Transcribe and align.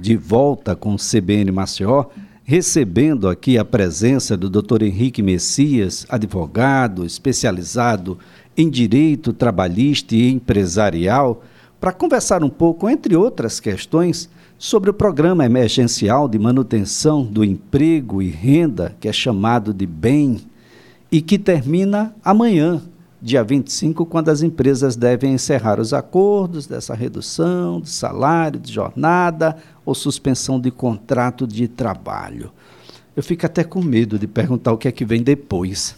de 0.00 0.16
volta 0.16 0.76
com 0.76 0.94
o 0.94 0.96
CBN 0.96 1.50
Maceió, 1.50 2.04
recebendo 2.44 3.28
aqui 3.28 3.58
a 3.58 3.64
presença 3.64 4.36
do 4.36 4.48
Dr. 4.48 4.84
Henrique 4.84 5.20
Messias, 5.20 6.06
advogado 6.08 7.04
especializado 7.04 8.16
em 8.56 8.70
direito 8.70 9.32
trabalhista 9.32 10.14
e 10.14 10.30
empresarial, 10.30 11.42
para 11.80 11.90
conversar 11.90 12.44
um 12.44 12.48
pouco, 12.48 12.88
entre 12.88 13.16
outras 13.16 13.58
questões, 13.58 14.30
sobre 14.56 14.88
o 14.88 14.94
programa 14.94 15.44
emergencial 15.44 16.28
de 16.28 16.38
manutenção 16.38 17.24
do 17.24 17.42
emprego 17.42 18.22
e 18.22 18.30
renda, 18.30 18.94
que 19.00 19.08
é 19.08 19.12
chamado 19.12 19.74
de 19.74 19.84
BEM, 19.84 20.38
e 21.10 21.20
que 21.20 21.36
termina 21.36 22.14
amanhã, 22.24 22.80
dia 23.20 23.42
25, 23.42 24.06
quando 24.06 24.28
as 24.28 24.42
empresas 24.42 24.94
devem 24.94 25.34
encerrar 25.34 25.80
os 25.80 25.92
acordos 25.92 26.66
dessa 26.66 26.94
redução 26.94 27.80
de 27.80 27.90
salário, 27.90 28.60
de 28.60 28.72
jornada 28.72 29.56
ou 29.84 29.94
suspensão 29.94 30.60
de 30.60 30.70
contrato 30.70 31.46
de 31.46 31.66
trabalho. 31.66 32.52
Eu 33.16 33.22
fico 33.22 33.44
até 33.44 33.64
com 33.64 33.82
medo 33.82 34.18
de 34.18 34.28
perguntar 34.28 34.72
o 34.72 34.78
que 34.78 34.86
é 34.86 34.92
que 34.92 35.04
vem 35.04 35.22
depois. 35.22 35.96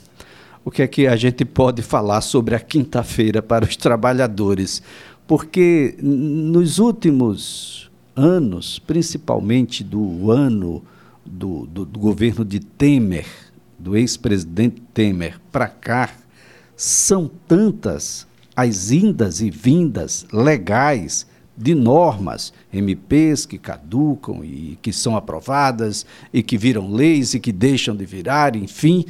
O 0.65 0.71
que 0.71 0.83
é 0.83 0.87
que 0.87 1.07
a 1.07 1.17
gente 1.17 1.45
pode 1.45 1.83
falar 1.83 2.21
sobre 2.23 2.55
a 2.55 2.61
quinta-feira 2.61 3.43
para 3.43 3.65
os 3.65 3.77
trabalhadores? 3.77 4.83
Porque 5.27 5.97
nos 6.01 6.79
últimos 6.79 7.91
anos, 8.17 8.79
principalmente 8.79 9.85
do 9.85 10.31
ano 10.31 10.83
do, 11.25 11.67
do, 11.67 11.85
do 11.85 11.99
governo 11.99 12.45
de 12.45 12.61
Temer, 12.61 13.27
do 13.79 13.97
ex-presidente 13.97 14.83
Temer 14.93 15.39
para 15.53 15.69
cá, 15.69 16.11
são 16.81 17.31
tantas 17.47 18.27
as 18.57 18.91
indas 18.91 19.43
e 19.43 19.51
vindas 19.51 20.25
legais 20.33 21.27
de 21.55 21.75
normas, 21.75 22.55
MPs 22.73 23.45
que 23.45 23.59
caducam 23.59 24.43
e 24.43 24.79
que 24.81 24.91
são 24.91 25.15
aprovadas 25.15 26.07
e 26.33 26.43
que 26.43 26.57
viram 26.57 26.91
leis 26.91 27.35
e 27.35 27.39
que 27.39 27.53
deixam 27.53 27.95
de 27.95 28.07
virar, 28.07 28.57
enfim, 28.57 29.05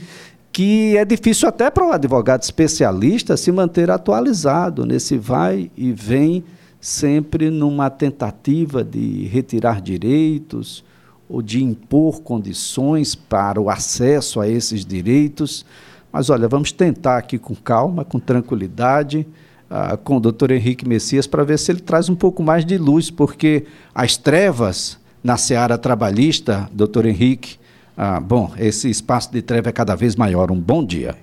que 0.51 0.97
é 0.97 1.05
difícil 1.05 1.49
até 1.49 1.71
para 1.71 1.87
o 1.87 1.93
advogado 1.93 2.43
especialista 2.43 3.37
se 3.37 3.53
manter 3.53 3.89
atualizado 3.89 4.85
nesse 4.85 5.17
vai 5.17 5.71
e 5.77 5.93
vem, 5.93 6.43
sempre 6.81 7.51
numa 7.51 7.89
tentativa 7.89 8.83
de 8.83 9.27
retirar 9.27 9.81
direitos 9.81 10.83
ou 11.29 11.41
de 11.41 11.63
impor 11.63 12.21
condições 12.23 13.15
para 13.15 13.61
o 13.61 13.71
acesso 13.71 14.41
a 14.41 14.49
esses 14.49 14.85
direitos. 14.85 15.65
Mas 16.13 16.29
olha, 16.29 16.49
vamos 16.49 16.73
tentar 16.73 17.19
aqui 17.19 17.39
com 17.39 17.55
calma, 17.55 18.05
com 18.05 18.19
tranquilidade, 18.19 19.27
uh, 19.71 19.97
com 19.99 20.17
o 20.17 20.21
doutor 20.21 20.51
Henrique 20.51 20.87
Messias, 20.87 21.27
para 21.27 21.45
ver 21.45 21.59
se 21.59 21.71
ele 21.71 21.81
traz 21.81 22.09
um 22.09 22.17
pouco 22.17 22.43
mais 22.43 22.65
de 22.65 22.77
luz, 22.77 23.11
porque 23.11 23.65
as 23.95 24.17
trevas 24.17 24.99
na 25.23 25.37
seara 25.37 25.79
trabalhista, 25.79 26.69
doutor 26.73 27.07
Henrique, 27.07 27.57
uh, 27.97 28.21
bom, 28.21 28.53
esse 28.59 28.91
espaço 28.91 29.31
de 29.31 29.41
treva 29.41 29.69
é 29.69 29.73
cada 29.73 29.95
vez 29.95 30.17
maior. 30.17 30.51
Um 30.51 30.59
bom 30.59 30.85
dia. 30.85 31.17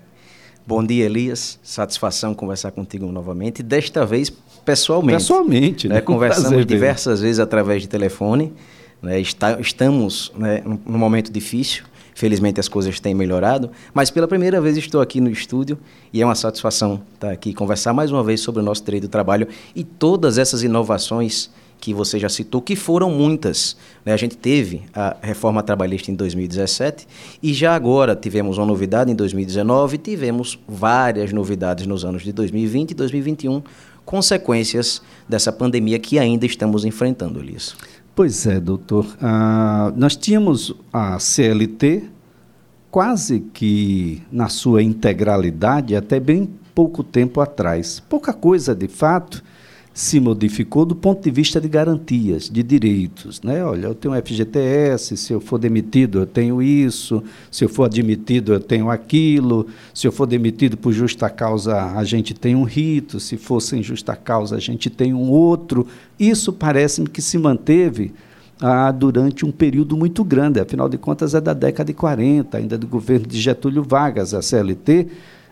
Bom 0.65 0.83
dia, 0.83 1.05
Elias. 1.05 1.59
Satisfação 1.63 2.33
conversar 2.33 2.71
contigo 2.71 3.05
novamente, 3.11 3.63
desta 3.63 4.05
vez 4.05 4.29
pessoalmente. 4.63 5.17
Pessoalmente, 5.17 5.87
né? 5.87 5.95
né? 5.95 6.01
Conversamos 6.01 6.65
diversas 6.65 7.21
vezes 7.21 7.39
através 7.39 7.81
de 7.81 7.87
telefone. 7.87 8.53
Né? 9.01 9.19
Está, 9.19 9.59
estamos 9.59 10.31
né, 10.37 10.61
num 10.65 10.97
momento 10.97 11.31
difícil 11.31 11.83
Felizmente 12.17 12.59
as 12.59 12.67
coisas 12.67 12.99
têm 12.99 13.13
melhorado, 13.13 13.69
mas 13.93 14.09
pela 14.09 14.27
primeira 14.27 14.59
vez 14.59 14.75
estou 14.75 15.01
aqui 15.01 15.21
no 15.21 15.29
estúdio 15.29 15.77
e 16.11 16.19
é 16.19 16.25
uma 16.25 16.33
satisfação 16.33 16.99
estar 17.13 17.29
aqui 17.29 17.53
conversar 17.53 17.93
mais 17.93 18.11
uma 18.11 18.23
vez 18.23 18.41
sobre 18.41 18.59
o 18.59 18.65
nosso 18.65 18.83
direito 18.83 19.03
do 19.03 19.07
trabalho 19.07 19.47
e 19.75 19.83
todas 19.83 20.39
essas 20.39 20.63
inovações 20.63 21.51
que 21.79 21.93
você 21.93 22.17
já 22.17 22.27
citou, 22.27 22.59
que 22.59 22.75
foram 22.75 23.11
muitas. 23.11 23.77
Né? 24.03 24.13
A 24.13 24.17
gente 24.17 24.35
teve 24.35 24.81
a 24.95 25.15
reforma 25.21 25.61
trabalhista 25.61 26.09
em 26.09 26.15
2017 26.15 27.07
e 27.43 27.53
já 27.53 27.75
agora 27.75 28.15
tivemos 28.15 28.57
uma 28.57 28.65
novidade 28.65 29.11
em 29.11 29.15
2019 29.15 29.99
tivemos 29.99 30.57
várias 30.67 31.31
novidades 31.31 31.85
nos 31.85 32.03
anos 32.03 32.23
de 32.23 32.31
2020 32.31 32.89
e 32.89 32.93
2021, 32.95 33.61
consequências 34.03 35.03
dessa 35.29 35.51
pandemia 35.51 35.99
que 35.99 36.17
ainda 36.17 36.47
estamos 36.47 36.83
enfrentando, 36.83 37.39
Elias. 37.39 37.75
Pois 38.17 38.47
é, 38.47 38.59
doutor. 38.59 39.15
Ah, 39.21 39.93
nós 39.95 40.15
tínhamos 40.15 40.73
a 40.91 41.19
CLT 41.19 42.05
quase 42.89 43.41
que 43.53 44.23
na 44.31 44.49
sua 44.49 44.81
integralidade 44.81 45.95
até 45.95 46.19
bem 46.19 46.49
pouco 46.73 47.03
tempo 47.03 47.39
atrás. 47.39 47.99
Pouca 48.09 48.33
coisa, 48.33 48.73
de 48.73 48.87
fato, 48.87 49.43
se 49.97 50.19
modificou 50.19 50.85
do 50.85 50.95
ponto 50.95 51.23
de 51.23 51.31
vista 51.31 51.59
de 51.59 51.67
garantias, 51.67 52.47
de 52.47 52.61
direitos. 52.61 53.41
Né? 53.41 53.65
Olha, 53.65 53.87
eu 53.87 53.95
tenho 53.95 54.13
um 54.13 54.21
FGTS, 54.21 55.17
se 55.17 55.33
eu 55.33 55.41
for 55.41 55.57
demitido, 55.57 56.19
eu 56.19 56.27
tenho 56.27 56.61
isso, 56.61 57.23
se 57.49 57.65
eu 57.65 57.69
for 57.69 57.85
admitido, 57.85 58.53
eu 58.53 58.59
tenho 58.59 58.91
aquilo, 58.91 59.65
se 59.95 60.05
eu 60.05 60.11
for 60.11 60.27
demitido 60.27 60.77
por 60.77 60.93
justa 60.93 61.31
causa, 61.31 61.83
a 61.97 62.03
gente 62.03 62.35
tem 62.35 62.55
um 62.55 62.61
rito, 62.61 63.19
se 63.19 63.37
for 63.37 63.59
sem 63.59 63.81
justa 63.81 64.15
causa, 64.15 64.55
a 64.55 64.59
gente 64.59 64.87
tem 64.87 65.15
um 65.15 65.31
outro. 65.31 65.87
Isso 66.19 66.53
parece-me 66.53 67.09
que 67.09 67.19
se 67.19 67.39
manteve 67.39 68.13
ah, 68.61 68.91
durante 68.91 69.47
um 69.47 69.51
período 69.51 69.97
muito 69.97 70.23
grande, 70.23 70.59
afinal 70.59 70.87
de 70.87 70.99
contas 70.99 71.33
é 71.33 71.41
da 71.41 71.55
década 71.55 71.87
de 71.87 71.95
40, 71.95 72.55
ainda 72.55 72.77
do 72.77 72.85
governo 72.85 73.25
de 73.25 73.41
Getúlio 73.41 73.81
Vargas, 73.81 74.35
a 74.35 74.43
CLT 74.43 75.07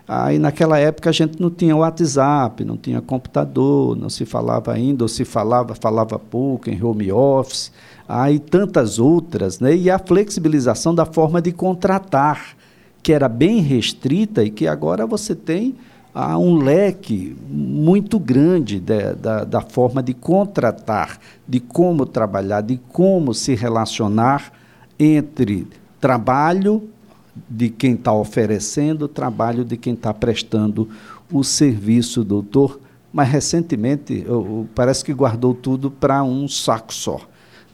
Aí 0.08 0.38
naquela 0.38 0.78
época 0.78 1.10
a 1.10 1.12
gente 1.12 1.40
não 1.40 1.50
tinha 1.50 1.76
WhatsApp, 1.76 2.64
não 2.64 2.76
tinha 2.76 3.00
computador, 3.00 3.96
não 3.96 4.08
se 4.08 4.24
falava 4.24 4.72
ainda, 4.72 5.02
ou 5.02 5.08
se 5.08 5.24
falava, 5.24 5.74
falava 5.74 6.16
pouco 6.16 6.70
em 6.70 6.80
home 6.80 7.10
office, 7.10 7.72
aí 8.08 8.38
tantas 8.38 9.00
outras, 9.00 9.58
né? 9.58 9.74
E 9.74 9.90
a 9.90 9.98
flexibilização 9.98 10.94
da 10.94 11.04
forma 11.04 11.42
de 11.42 11.50
contratar, 11.50 12.56
que 13.02 13.12
era 13.12 13.28
bem 13.28 13.60
restrita 13.60 14.44
e 14.44 14.50
que 14.50 14.68
agora 14.68 15.06
você 15.06 15.34
tem 15.34 15.74
ah, 16.14 16.38
um 16.38 16.56
leque 16.56 17.36
muito 17.48 18.18
grande 18.18 18.78
de, 18.78 19.12
da, 19.14 19.44
da 19.44 19.60
forma 19.60 20.02
de 20.02 20.14
contratar, 20.14 21.18
de 21.48 21.58
como 21.58 22.06
trabalhar, 22.06 22.60
de 22.60 22.78
como 22.92 23.34
se 23.34 23.56
relacionar 23.56 24.52
entre 24.98 25.66
trabalho 26.00 26.88
de 27.48 27.68
quem 27.68 27.94
está 27.94 28.12
oferecendo, 28.12 29.04
o 29.04 29.08
trabalho 29.08 29.64
de 29.64 29.76
quem 29.76 29.94
está 29.94 30.12
prestando 30.12 30.88
o 31.30 31.42
serviço, 31.44 32.24
doutor. 32.24 32.80
Mas 33.12 33.28
recentemente 33.28 34.24
eu, 34.26 34.66
parece 34.74 35.04
que 35.04 35.12
guardou 35.12 35.54
tudo 35.54 35.90
para 35.90 36.22
um 36.22 36.48
saco 36.48 36.92
só. 36.92 37.20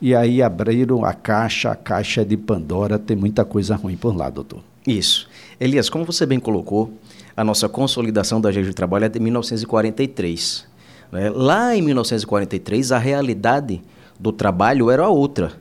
E 0.00 0.14
aí 0.14 0.42
abriram 0.42 1.04
a 1.04 1.12
caixa, 1.12 1.70
a 1.70 1.76
caixa 1.76 2.24
de 2.24 2.36
Pandora, 2.36 2.98
tem 2.98 3.16
muita 3.16 3.44
coisa 3.44 3.76
ruim 3.76 3.96
por 3.96 4.16
lá, 4.16 4.28
doutor. 4.28 4.60
Isso. 4.86 5.28
Elias, 5.60 5.88
como 5.88 6.04
você 6.04 6.26
bem 6.26 6.40
colocou, 6.40 6.92
a 7.36 7.44
nossa 7.44 7.68
consolidação 7.68 8.40
da 8.40 8.48
Agência 8.48 8.70
de 8.70 8.74
Trabalho 8.74 9.04
é 9.04 9.08
de 9.08 9.20
1943. 9.20 10.66
Né? 11.12 11.30
Lá 11.30 11.76
em 11.76 11.82
1943, 11.82 12.90
a 12.90 12.98
realidade 12.98 13.80
do 14.18 14.32
trabalho 14.32 14.90
era 14.90 15.08
outra. 15.08 15.52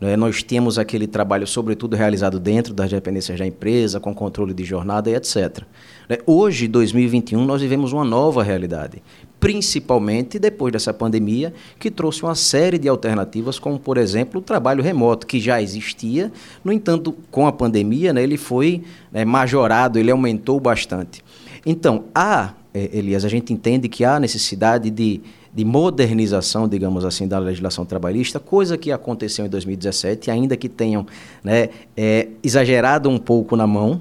Né? 0.00 0.16
Nós 0.16 0.42
temos 0.42 0.78
aquele 0.78 1.06
trabalho, 1.06 1.46
sobretudo, 1.46 1.96
realizado 1.96 2.38
dentro 2.38 2.74
das 2.74 2.90
dependências 2.90 3.38
da 3.38 3.46
empresa, 3.46 4.00
com 4.00 4.14
controle 4.14 4.52
de 4.52 4.64
jornada 4.64 5.10
e 5.10 5.14
etc. 5.14 5.62
Né? 6.08 6.18
Hoje, 6.26 6.68
2021, 6.68 7.44
nós 7.44 7.62
vivemos 7.62 7.92
uma 7.92 8.04
nova 8.04 8.42
realidade, 8.42 9.02
principalmente 9.40 10.38
depois 10.38 10.72
dessa 10.72 10.92
pandemia, 10.92 11.52
que 11.78 11.90
trouxe 11.90 12.22
uma 12.22 12.34
série 12.34 12.78
de 12.78 12.88
alternativas, 12.88 13.58
como, 13.58 13.78
por 13.78 13.98
exemplo, 13.98 14.40
o 14.40 14.42
trabalho 14.42 14.82
remoto, 14.82 15.26
que 15.26 15.40
já 15.40 15.60
existia, 15.60 16.32
no 16.64 16.72
entanto, 16.72 17.14
com 17.30 17.46
a 17.46 17.52
pandemia, 17.52 18.12
né, 18.12 18.22
ele 18.22 18.36
foi 18.36 18.82
né, 19.12 19.24
majorado, 19.24 19.98
ele 19.98 20.10
aumentou 20.10 20.58
bastante. 20.60 21.24
Então, 21.64 22.04
há, 22.14 22.54
eh, 22.72 22.90
Elias, 22.92 23.24
a 23.24 23.28
gente 23.28 23.52
entende 23.52 23.88
que 23.88 24.04
há 24.04 24.20
necessidade 24.20 24.90
de 24.90 25.20
de 25.56 25.64
modernização, 25.64 26.68
digamos 26.68 27.02
assim, 27.02 27.26
da 27.26 27.38
legislação 27.38 27.86
trabalhista, 27.86 28.38
coisa 28.38 28.76
que 28.76 28.92
aconteceu 28.92 29.46
em 29.46 29.48
2017, 29.48 30.30
ainda 30.30 30.54
que 30.54 30.68
tenham 30.68 31.06
né, 31.42 31.70
é, 31.96 32.28
exagerado 32.42 33.08
um 33.08 33.16
pouco 33.16 33.56
na 33.56 33.66
mão, 33.66 33.98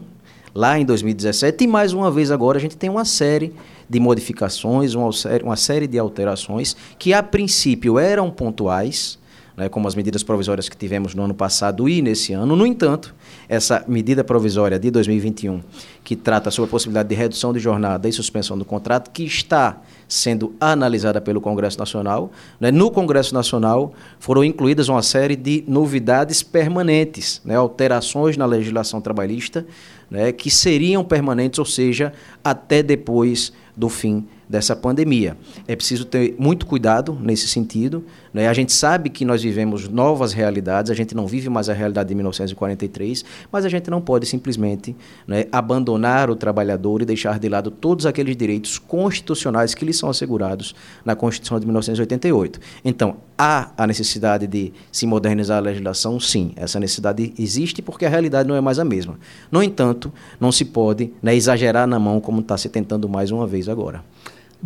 lá 0.54 0.78
em 0.78 0.84
2017, 0.84 1.64
e 1.64 1.68
mais 1.68 1.94
uma 1.94 2.12
vez 2.12 2.30
agora 2.30 2.58
a 2.58 2.62
gente 2.62 2.76
tem 2.76 2.90
uma 2.90 3.06
série 3.06 3.54
de 3.90 4.02
modificações, 4.02 4.96
uma 4.96 5.14
série, 5.14 5.44
uma 5.46 5.56
série 5.56 5.88
de 5.88 5.98
alterações 5.98 6.76
que 7.00 7.14
a 7.14 7.24
princípio 7.24 7.98
eram 7.98 8.30
pontuais, 8.30 9.18
né, 9.56 9.70
como 9.70 9.88
as 9.88 9.96
medidas 9.96 10.24
provisórias 10.24 10.68
que 10.68 10.76
tivemos 10.76 11.16
no 11.16 11.24
ano 11.24 11.34
passado 11.34 11.88
e 11.88 12.02
nesse 12.02 12.34
ano. 12.34 12.56
No 12.56 12.66
entanto, 12.66 13.16
essa 13.48 13.84
medida 13.88 14.24
provisória 14.24 14.78
de 14.78 14.92
2021, 14.92 15.62
que 16.04 16.16
trata 16.16 16.52
sobre 16.52 16.70
a 16.70 16.72
possibilidade 16.72 17.10
de 17.10 17.16
redução 17.16 17.54
de 17.54 17.60
jornada 17.60 18.08
e 18.10 18.12
suspensão 18.12 18.58
do 18.58 18.66
contrato, 18.66 19.12
que 19.12 19.24
está 19.24 19.82
sendo 20.08 20.54
analisada 20.60 21.20
pelo 21.20 21.42
Congresso 21.42 21.80
Nacional, 21.80 22.32
né, 22.60 22.72
no 22.72 22.92
Congresso 22.92 23.34
Nacional 23.34 23.94
foram 24.20 24.44
incluídas 24.44 24.90
uma 24.90 25.02
série 25.02 25.36
de 25.36 25.64
novidades 25.68 26.44
permanentes, 26.44 27.42
né, 27.44 27.56
alterações 27.56 28.38
na 28.38 28.46
legislação 28.46 29.02
trabalhista, 29.02 29.66
né, 30.10 30.32
que 30.32 30.52
seriam 30.52 31.04
permanentes, 31.04 31.58
ou 31.58 31.66
seja, 31.66 32.14
até 32.44 32.84
depois 32.84 33.52
do 33.76 33.90
fim 33.90 34.28
dessa 34.48 34.76
pandemia. 34.76 35.38
É 35.68 35.76
preciso 35.76 36.06
ter 36.06 36.36
muito 36.38 36.66
cuidado 36.66 37.18
nesse 37.22 37.48
sentido. 37.48 38.04
Né? 38.34 38.48
A 38.48 38.54
gente 38.54 38.72
sabe 38.74 39.10
que 39.10 39.26
nós 39.26 39.42
vivemos 39.42 39.88
novas 39.88 40.34
realidades, 40.34 40.92
a 40.92 40.96
gente 40.96 41.16
não 41.16 41.28
vive 41.28 41.50
mais 41.50 41.70
a 41.70 41.74
realidade 41.74 42.10
de 42.10 42.16
1943, 42.16 43.26
mas 43.52 43.66
a 43.66 43.70
gente 43.70 43.90
não 43.90 44.02
pode 44.02 44.26
simplesmente 44.26 44.96
né, 45.28 45.46
abandonar 45.52 46.30
o 46.30 46.36
trabalhador 46.36 47.02
e 47.02 47.06
deixar 47.06 47.40
de 47.40 47.50
lado 47.50 47.72
todos 47.72 48.06
aqueles 48.06 48.36
direitos 48.36 48.78
constitucionais 48.78 49.74
que 49.74 49.86
lhe 49.86 49.94
são 49.94 50.10
assegurados 50.10 50.76
na 51.04 51.16
Constituição 51.16 51.60
de 51.60 51.66
1988. 51.66 52.60
Então, 52.84 53.18
há 53.38 53.72
a 53.78 53.88
necessidade 53.88 54.48
de 54.48 54.72
se 54.92 55.06
modernizar 55.06 55.58
a 55.58 55.62
legislação? 55.62 56.20
Sim, 56.20 56.54
essa 56.56 56.80
necessidade 56.80 57.34
existe 57.38 57.82
porque 57.82 58.06
a 58.06 58.10
realidade 58.10 58.48
não 58.48 58.56
é 58.56 58.62
mais 58.62 58.80
a 58.80 58.86
mesma. 58.86 59.20
No 59.52 59.62
entanto, 59.62 60.12
não 60.40 60.52
se 60.52 60.66
pode 60.66 61.12
né, 61.22 61.36
exagerar 61.36 61.88
na 61.88 62.00
mão 62.00 62.20
como 62.20 62.42
está 62.42 62.58
se 62.58 62.70
tentando 62.70 63.08
mais 63.10 63.32
uma 63.32 63.48
vez 63.48 63.68
agora. 63.70 64.04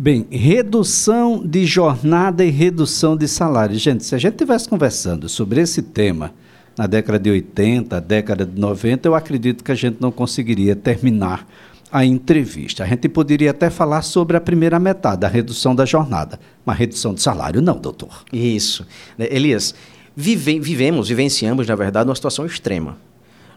Bem, 0.02 0.26
redução 0.30 1.46
de 1.46 1.66
jornada 1.66 2.42
e 2.42 2.48
redução 2.48 3.14
de 3.14 3.28
salário. 3.28 3.78
Gente, 3.78 4.02
se 4.02 4.14
a 4.14 4.18
gente 4.18 4.32
estivesse 4.32 4.66
conversando 4.66 5.28
sobre 5.28 5.60
esse 5.60 5.82
tema 5.82 6.32
na 6.74 6.86
década 6.86 7.18
de 7.18 7.28
80, 7.28 8.00
década 8.00 8.46
de 8.46 8.58
90, 8.58 9.06
eu 9.06 9.14
acredito 9.14 9.62
que 9.62 9.70
a 9.70 9.74
gente 9.74 9.98
não 10.00 10.10
conseguiria 10.10 10.74
terminar 10.74 11.46
a 11.92 12.02
entrevista. 12.02 12.82
A 12.82 12.86
gente 12.86 13.10
poderia 13.10 13.50
até 13.50 13.68
falar 13.68 14.00
sobre 14.00 14.38
a 14.38 14.40
primeira 14.40 14.78
metade, 14.78 15.26
a 15.26 15.28
redução 15.28 15.74
da 15.74 15.84
jornada, 15.84 16.40
mas 16.64 16.78
redução 16.78 17.12
de 17.12 17.20
salário 17.20 17.60
não, 17.60 17.76
doutor. 17.76 18.24
Isso. 18.32 18.86
Né, 19.18 19.28
Elias, 19.30 19.74
vive, 20.16 20.58
vivemos, 20.60 21.10
vivenciamos, 21.10 21.66
na 21.66 21.74
verdade, 21.74 22.08
uma 22.08 22.14
situação 22.14 22.46
extrema, 22.46 22.96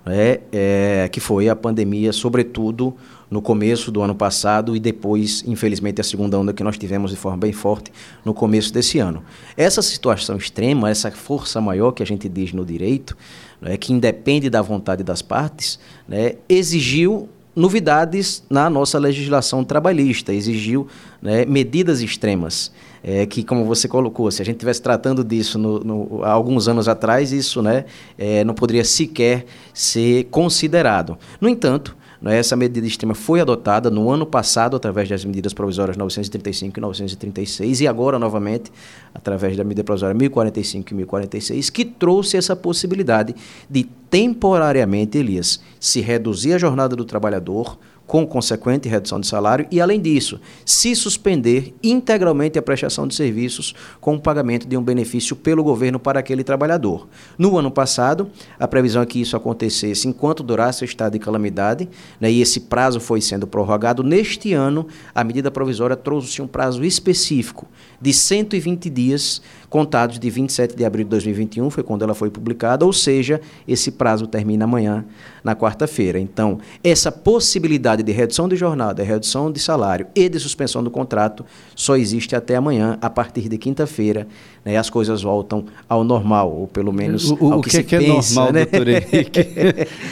né? 0.05 0.39
é, 0.51 1.07
que 1.09 1.21
foi 1.21 1.47
a 1.47 1.55
pandemia, 1.55 2.11
sobretudo 2.11 2.93
no 3.33 3.41
começo 3.41 3.91
do 3.91 3.99
ano 4.03 4.13
passado 4.13 4.75
e 4.75 4.79
depois, 4.79 5.43
infelizmente, 5.47 5.99
a 5.99 6.03
segunda 6.03 6.37
onda 6.37 6.53
que 6.53 6.63
nós 6.63 6.77
tivemos 6.77 7.09
de 7.09 7.17
forma 7.17 7.39
bem 7.39 7.51
forte 7.51 7.91
no 8.23 8.31
começo 8.31 8.71
desse 8.71 8.99
ano. 8.99 9.23
Essa 9.57 9.81
situação 9.81 10.37
extrema, 10.37 10.91
essa 10.91 11.09
força 11.09 11.59
maior 11.59 11.93
que 11.93 12.03
a 12.03 12.05
gente 12.05 12.29
diz 12.29 12.53
no 12.53 12.63
direito, 12.63 13.17
né, 13.59 13.75
que 13.75 13.91
independe 13.91 14.51
da 14.51 14.61
vontade 14.61 15.03
das 15.03 15.23
partes, 15.23 15.79
né, 16.07 16.35
exigiu 16.47 17.27
novidades 17.55 18.43
na 18.51 18.69
nossa 18.69 18.99
legislação 18.99 19.63
trabalhista, 19.63 20.31
exigiu 20.31 20.87
né, 21.19 21.43
medidas 21.43 22.01
extremas. 22.01 22.71
É, 23.03 23.25
que, 23.25 23.43
como 23.43 23.65
você 23.65 23.87
colocou, 23.87 24.29
se 24.29 24.43
a 24.43 24.45
gente 24.45 24.57
estivesse 24.57 24.81
tratando 24.81 25.23
disso 25.23 25.57
no, 25.57 25.79
no, 25.79 26.23
há 26.23 26.31
alguns 26.31 26.67
anos 26.67 26.87
atrás, 26.87 27.33
isso 27.33 27.63
né, 27.63 27.83
é, 28.15 28.43
não 28.43 28.53
poderia 28.53 28.85
sequer 28.85 29.45
ser 29.73 30.25
considerado. 30.25 31.17
No 31.41 31.49
entanto? 31.49 31.97
Essa 32.25 32.55
medida 32.55 32.87
extrema 32.87 33.13
foi 33.13 33.41
adotada 33.41 33.89
no 33.89 34.09
ano 34.09 34.25
passado 34.25 34.77
através 34.77 35.09
das 35.09 35.25
medidas 35.25 35.53
provisórias 35.53 35.97
935 35.97 36.79
e 36.79 36.81
936 36.81 37.81
e 37.81 37.87
agora 37.87 38.17
novamente 38.17 38.71
através 39.13 39.57
da 39.57 39.63
medida 39.63 39.83
provisória 39.83 40.13
1045 40.13 40.91
e 40.91 40.95
1046, 40.95 41.69
que 41.69 41.83
trouxe 41.83 42.37
essa 42.37 42.55
possibilidade 42.55 43.35
de 43.69 43.83
temporariamente, 44.09 45.17
Elias, 45.17 45.59
se 45.79 45.99
reduzir 45.99 46.53
a 46.53 46.57
jornada 46.57 46.95
do 46.95 47.03
trabalhador 47.03 47.77
com 48.05 48.27
consequente 48.27 48.89
redução 48.89 49.19
de 49.19 49.27
salário 49.27 49.65
e, 49.71 49.79
além 49.79 49.99
disso, 49.99 50.39
se 50.65 50.95
suspender 50.95 51.73
integralmente 51.81 52.59
a 52.59 52.61
prestação 52.61 53.07
de 53.07 53.15
serviços 53.15 53.73
com 53.99 54.15
o 54.15 54.19
pagamento 54.19 54.67
de 54.67 54.77
um 54.77 54.83
benefício 54.83 55.35
pelo 55.35 55.63
governo 55.63 55.99
para 55.99 56.19
aquele 56.19 56.43
trabalhador. 56.43 57.07
No 57.37 57.57
ano 57.57 57.71
passado, 57.71 58.29
a 58.59 58.67
previsão 58.67 59.01
é 59.01 59.05
que 59.05 59.21
isso 59.21 59.35
acontecesse 59.35 60.07
enquanto 60.07 60.43
durasse 60.43 60.83
o 60.83 60.85
estado 60.85 61.13
de 61.13 61.19
calamidade, 61.19 61.89
né, 62.19 62.31
e 62.31 62.41
esse 62.41 62.61
prazo 62.61 62.99
foi 62.99 63.21
sendo 63.21 63.47
prorrogado. 63.47 64.03
Neste 64.03 64.53
ano, 64.53 64.87
a 65.15 65.23
medida 65.23 65.49
provisória 65.49 65.95
trouxe 65.95 66.41
um 66.41 66.47
prazo 66.47 66.83
específico 66.83 67.67
de 68.03 68.11
120 68.11 68.89
dias 68.89 69.41
contados 69.69 70.19
de 70.19 70.29
27 70.29 70.75
de 70.75 70.83
abril 70.83 71.05
de 71.05 71.09
2021, 71.11 71.69
foi 71.69 71.83
quando 71.83 72.03
ela 72.03 72.13
foi 72.13 72.29
publicada, 72.29 72.85
ou 72.85 72.91
seja, 72.91 73.39
esse 73.65 73.91
prazo 73.91 74.27
termina 74.27 74.65
amanhã, 74.65 75.05
na 75.41 75.55
quarta-feira. 75.55 76.19
Então, 76.19 76.59
essa 76.83 77.11
possibilidade 77.11 78.03
de 78.03 78.11
redução 78.11 78.47
de 78.47 78.57
jornada, 78.57 79.01
redução 79.03 79.49
de 79.49 79.59
salário 79.59 80.05
e 80.13 80.27
de 80.27 80.37
suspensão 80.39 80.83
do 80.83 80.91
contrato 80.91 81.45
só 81.75 81.95
existe 81.95 82.35
até 82.35 82.57
amanhã, 82.57 82.97
a 83.01 83.09
partir 83.09 83.47
de 83.47 83.57
quinta-feira, 83.57 84.27
né, 84.63 84.77
as 84.77 84.89
coisas 84.89 85.21
voltam 85.21 85.65
ao 85.89 86.03
normal, 86.03 86.51
ou 86.51 86.67
pelo 86.67 86.93
menos 86.93 87.31
o, 87.31 87.53
ao 87.53 87.61
que, 87.61 87.69
que, 87.69 87.75
se 87.77 87.83
que 87.83 87.97
pensa, 87.97 88.33
é 88.33 88.35
normal, 88.35 88.53
né? 88.53 88.65
doutor 88.65 88.87
Henrique? 88.87 89.39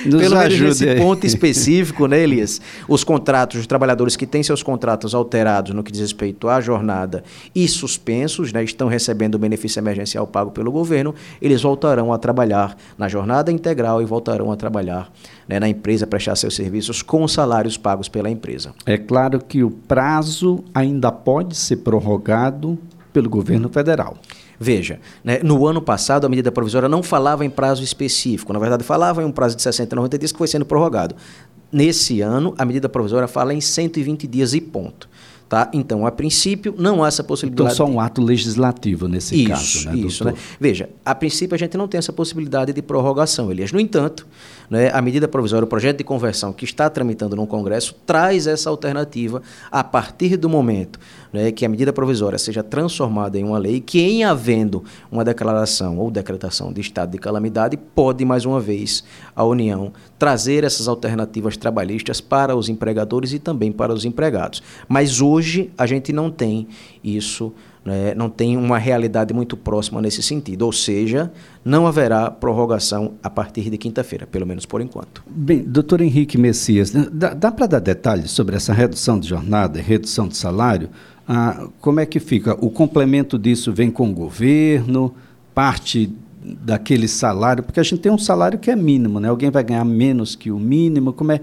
Nos 0.06 0.22
pelo 0.22 0.36
menos 0.36 0.60
nesse 0.60 0.90
aí. 0.90 0.98
ponto 1.00 1.26
específico, 1.26 2.08
né, 2.08 2.20
Elias? 2.20 2.60
Os 2.88 3.04
contratos, 3.04 3.62
os 3.62 3.68
trabalhadores 3.68 4.16
que 4.16 4.26
têm 4.26 4.44
seus 4.44 4.62
contratos 4.62 5.16
alterados 5.16 5.74
no 5.74 5.84
que 5.84 5.92
diz 5.92 6.02
respeito 6.02 6.50
à 6.50 6.60
jornada 6.60 7.24
e 7.56 7.68
suspensos, 7.68 8.52
né, 8.52 8.64
estão 8.64 8.88
recebendo 8.88 9.36
o 9.36 9.40
benefício 9.40 9.80
emergencial 9.80 10.28
pago 10.28 10.52
pelo 10.52 10.72
governo, 10.72 11.16
eles 11.42 11.62
voltarão 11.62 12.12
a 12.12 12.18
trabalhar 12.18 12.76
na 12.98 13.08
jornada 13.08 13.52
integral 13.52 14.02
e 14.02 14.06
voltarão 14.06 14.52
a 14.52 14.56
trabalhar 14.56 15.12
né, 15.48 15.60
na 15.60 15.68
empresa, 15.68 16.06
prestar 16.08 16.36
seus 16.36 16.56
serviços 16.56 17.02
com 17.02 17.28
salários 17.28 17.78
pagos 17.78 18.10
pela 18.10 18.30
empresa. 18.30 18.74
É 18.86 18.98
claro 18.98 19.40
que 19.40 19.64
o 19.64 19.72
prazo 19.72 20.64
ainda 20.74 21.12
pode 21.12 21.56
ser 21.56 21.78
prorrogado 21.78 22.78
pelo 23.12 23.30
governo 23.30 23.70
federal. 23.70 24.18
Veja, 24.64 25.00
né, 25.24 25.40
no 25.44 25.66
ano 25.66 25.82
passado 25.82 26.26
a 26.26 26.30
medida 26.30 26.52
provisória 26.52 26.88
não 26.88 27.02
falava 27.02 27.44
em 27.44 27.50
prazo 27.50 27.84
específico, 27.84 28.54
na 28.54 28.60
verdade 28.60 28.84
falava 28.84 29.24
em 29.24 29.26
um 29.26 29.32
prazo 29.32 29.56
de 29.56 29.64
60 29.64 29.96
a 29.96 29.98
90 29.98 30.20
dias 30.20 30.32
que 30.32 30.38
foi 30.38 30.48
sendo 30.48 30.66
prorrogado. 30.66 31.16
Nesse 31.72 32.22
ano, 32.22 32.54
a 32.60 32.64
medida 32.64 32.88
provisória 32.88 33.28
fala 33.28 33.56
em 33.56 33.62
120 33.62 34.28
dias 34.28 34.54
e 34.54 34.62
ponto. 34.62 35.10
Tá? 35.50 35.70
Então, 35.74 36.06
a 36.06 36.12
princípio, 36.12 36.76
não 36.78 37.04
há 37.04 37.08
essa 37.08 37.24
possibilidade. 37.24 37.74
Então, 37.74 37.88
só 37.88 37.92
um 37.92 38.00
ato 38.00 38.22
legislativo 38.22 39.08
nesse 39.08 39.36
isso, 39.36 39.50
caso, 39.50 39.90
né, 39.90 39.98
Isso, 39.98 40.24
né? 40.24 40.34
Veja, 40.60 40.90
a 41.04 41.14
princípio 41.14 41.56
a 41.56 41.58
gente 41.58 41.76
não 41.76 41.90
tem 41.90 41.98
essa 41.98 42.14
possibilidade 42.14 42.72
de 42.72 42.82
prorrogação, 42.82 43.52
Elias. 43.52 43.72
No 43.72 43.80
entanto, 43.80 44.26
né, 44.72 44.90
a 44.94 45.02
medida 45.02 45.28
provisória, 45.28 45.66
o 45.66 45.68
projeto 45.68 45.98
de 45.98 46.04
conversão 46.06 46.54
que 46.54 46.64
está 46.64 46.90
tramitando 46.90 47.36
no 47.36 47.46
Congresso, 47.46 47.94
traz 48.06 48.48
essa 48.48 48.70
alternativa 48.70 49.42
a 49.70 49.84
partir 49.84 50.38
do 50.38 50.48
momento 50.48 50.98
né, 51.34 51.52
que 51.52 51.66
a 51.66 51.70
medida 51.70 51.92
provisória 51.92 52.40
seja 52.40 52.64
transformada 52.64 53.38
em 53.38 53.44
uma 53.44 53.58
lei, 53.58 53.82
que 53.82 54.00
em 54.00 54.24
havendo 54.24 54.82
uma 55.12 55.26
declaração 55.26 55.98
ou 55.98 56.10
decretação 56.10 56.72
de 56.72 56.80
estado 56.80 57.12
de 57.12 57.18
calamidade, 57.18 57.76
pode, 57.76 58.24
mais 58.24 58.46
uma 58.46 58.62
vez, 58.62 59.04
a 59.36 59.44
União 59.44 59.92
trazer 60.18 60.64
essas 60.64 60.88
alternativas 60.88 61.58
trabalhistas 61.58 62.22
para 62.22 62.56
os 62.56 62.70
empregadores 62.70 63.34
e 63.34 63.40
também 63.40 63.74
para 63.74 63.94
os 63.94 64.06
empregados. 64.06 64.64
Mas 64.88 65.20
hoje 65.20 65.70
a 65.78 65.86
gente 65.86 66.14
não 66.14 66.32
tem 66.32 66.70
isso 67.04 67.54
né, 67.84 68.14
não 68.16 68.30
tem 68.30 68.58
uma 68.58 68.78
realidade 68.78 69.34
muito 69.34 69.58
próxima 69.58 70.02
nesse 70.02 70.22
sentido, 70.22 70.64
ou 70.64 70.72
seja, 70.72 71.32
não 71.66 71.88
haverá 71.88 72.30
prorrogação 72.30 73.14
a 73.24 73.30
partir 73.30 73.70
de 73.70 73.78
quinta-feira, 73.78 74.28
pelo 74.28 74.46
menos 74.46 74.66
por 74.66 74.82
enquanto. 74.82 75.24
Bem, 75.28 75.64
doutor 75.64 76.02
Henrique 76.02 76.38
Messias, 76.38 76.92
dá, 76.92 77.34
dá 77.34 77.52
para 77.52 77.68
dar 77.68 77.80
detalhes 77.80 78.32
sobre 78.32 78.56
essa 78.56 78.72
redução 78.74 79.20
de 79.20 79.28
jornada 79.28 79.80
e 79.80 79.82
redução 79.82 80.28
de 80.28 80.38
salário? 80.38 80.90
Ah, 81.28 81.68
como 81.80 82.00
é 82.00 82.06
que 82.06 82.20
fica? 82.20 82.54
O 82.64 82.70
complemento 82.70 83.40
disso 83.40 83.72
vem 83.72 83.90
com 83.90 84.10
o 84.10 84.14
governo, 84.14 85.14
parte 85.56 86.12
daquele 86.44 87.08
salário, 87.08 87.64
porque 87.64 87.80
a 87.80 87.84
gente 87.84 88.00
tem 88.00 88.12
um 88.12 88.18
salário 88.18 88.60
que 88.60 88.72
é 88.72 88.76
mínimo, 88.76 89.20
né? 89.20 89.30
Alguém 89.30 89.50
vai 89.50 89.64
ganhar 89.64 89.86
menos 89.86 90.36
que 90.36 90.52
o 90.52 90.60
mínimo, 90.60 91.14
como 91.14 91.32
é... 91.32 91.42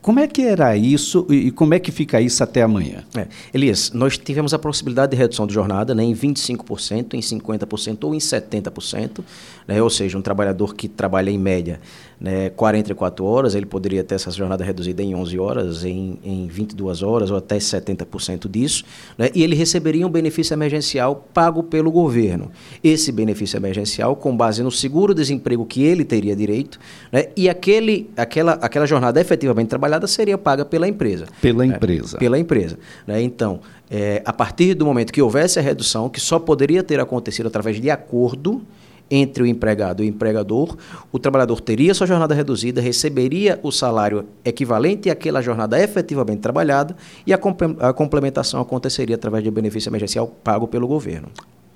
Como 0.00 0.20
é 0.20 0.26
que 0.26 0.42
era 0.42 0.76
isso 0.76 1.26
e 1.30 1.50
como 1.50 1.74
é 1.74 1.78
que 1.78 1.90
fica 1.90 2.20
isso 2.20 2.42
até 2.42 2.62
amanhã? 2.62 3.04
É. 3.16 3.26
Elias, 3.52 3.92
nós 3.92 4.18
tivemos 4.18 4.52
a 4.54 4.58
possibilidade 4.58 5.12
de 5.12 5.16
redução 5.16 5.46
de 5.46 5.54
jornada 5.54 5.94
né, 5.94 6.02
em 6.02 6.14
25%, 6.14 7.14
em 7.14 7.20
50% 7.20 8.04
ou 8.04 8.14
em 8.14 8.18
70%, 8.18 9.24
né, 9.66 9.82
ou 9.82 9.90
seja, 9.90 10.16
um 10.16 10.22
trabalhador 10.22 10.74
que 10.74 10.88
trabalha 10.88 11.30
em 11.30 11.38
média 11.38 11.80
né, 12.20 12.50
44 12.50 13.24
horas, 13.24 13.54
ele 13.54 13.66
poderia 13.66 14.02
ter 14.02 14.14
essa 14.14 14.30
jornada 14.30 14.64
reduzida 14.64 15.02
em 15.02 15.14
11 15.14 15.38
horas, 15.38 15.84
em, 15.84 16.18
em 16.24 16.46
22 16.46 17.02
horas 17.02 17.30
ou 17.30 17.36
até 17.36 17.58
70% 17.58 18.48
disso, 18.48 18.84
né, 19.18 19.30
e 19.34 19.42
ele 19.42 19.54
receberia 19.54 20.06
um 20.06 20.10
benefício 20.10 20.54
emergencial 20.54 21.28
pago 21.34 21.62
pelo 21.62 21.90
governo. 21.90 22.50
Esse 22.82 23.12
benefício 23.12 23.56
emergencial, 23.56 24.16
com 24.16 24.36
base 24.36 24.62
no 24.62 24.70
seguro-desemprego 24.70 25.66
que 25.66 25.82
ele 25.82 26.04
teria 26.04 26.34
direito, 26.34 26.78
né, 27.12 27.26
e 27.36 27.48
aquele, 27.48 28.10
aquela, 28.16 28.52
aquela 28.54 28.86
jornada 28.86 29.20
efetivamente 29.20 29.66
trabalhada 29.76 30.06
seria 30.06 30.38
paga 30.38 30.64
pela 30.64 30.88
empresa. 30.88 31.26
Pela 31.40 31.64
empresa. 31.66 32.16
É, 32.16 32.18
pela 32.18 32.38
empresa. 32.38 32.78
Né? 33.06 33.22
Então, 33.22 33.60
é, 33.90 34.22
a 34.24 34.32
partir 34.32 34.74
do 34.74 34.86
momento 34.86 35.12
que 35.12 35.20
houvesse 35.20 35.58
a 35.58 35.62
redução, 35.62 36.08
que 36.08 36.18
só 36.18 36.38
poderia 36.38 36.82
ter 36.82 36.98
acontecido 36.98 37.46
através 37.46 37.78
de 37.80 37.90
acordo 37.90 38.62
entre 39.08 39.42
o 39.42 39.46
empregado 39.46 40.02
e 40.02 40.06
o 40.06 40.08
empregador, 40.08 40.76
o 41.12 41.18
trabalhador 41.18 41.60
teria 41.60 41.94
sua 41.94 42.08
jornada 42.08 42.34
reduzida, 42.34 42.80
receberia 42.80 43.60
o 43.62 43.70
salário 43.70 44.24
equivalente 44.44 45.10
àquela 45.10 45.40
jornada 45.40 45.80
efetivamente 45.80 46.40
trabalhada 46.40 46.96
e 47.24 47.32
a, 47.32 47.38
a 47.80 47.92
complementação 47.92 48.60
aconteceria 48.60 49.14
através 49.14 49.44
de 49.44 49.50
benefício 49.50 49.90
emergencial 49.90 50.26
pago 50.42 50.66
pelo 50.66 50.88
governo. 50.88 51.28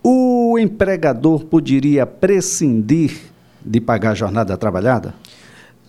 O 0.02 0.59
empregador 0.59 1.45
poderia 1.45 2.04
prescindir 2.04 3.30
de 3.64 3.80
pagar 3.80 4.12
a 4.12 4.14
jornada 4.14 4.57
trabalhada? 4.57 5.14